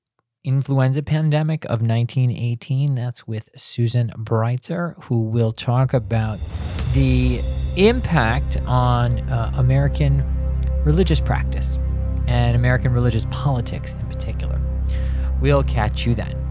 [0.46, 2.96] influenza pandemic of 1918.
[2.96, 6.40] That's with Susan Breitzer, who will talk about
[6.94, 7.42] the
[7.76, 10.24] impact on uh, American
[10.86, 11.78] religious practice
[12.28, 14.62] and American religious politics in particular.
[15.42, 16.45] We'll catch you then.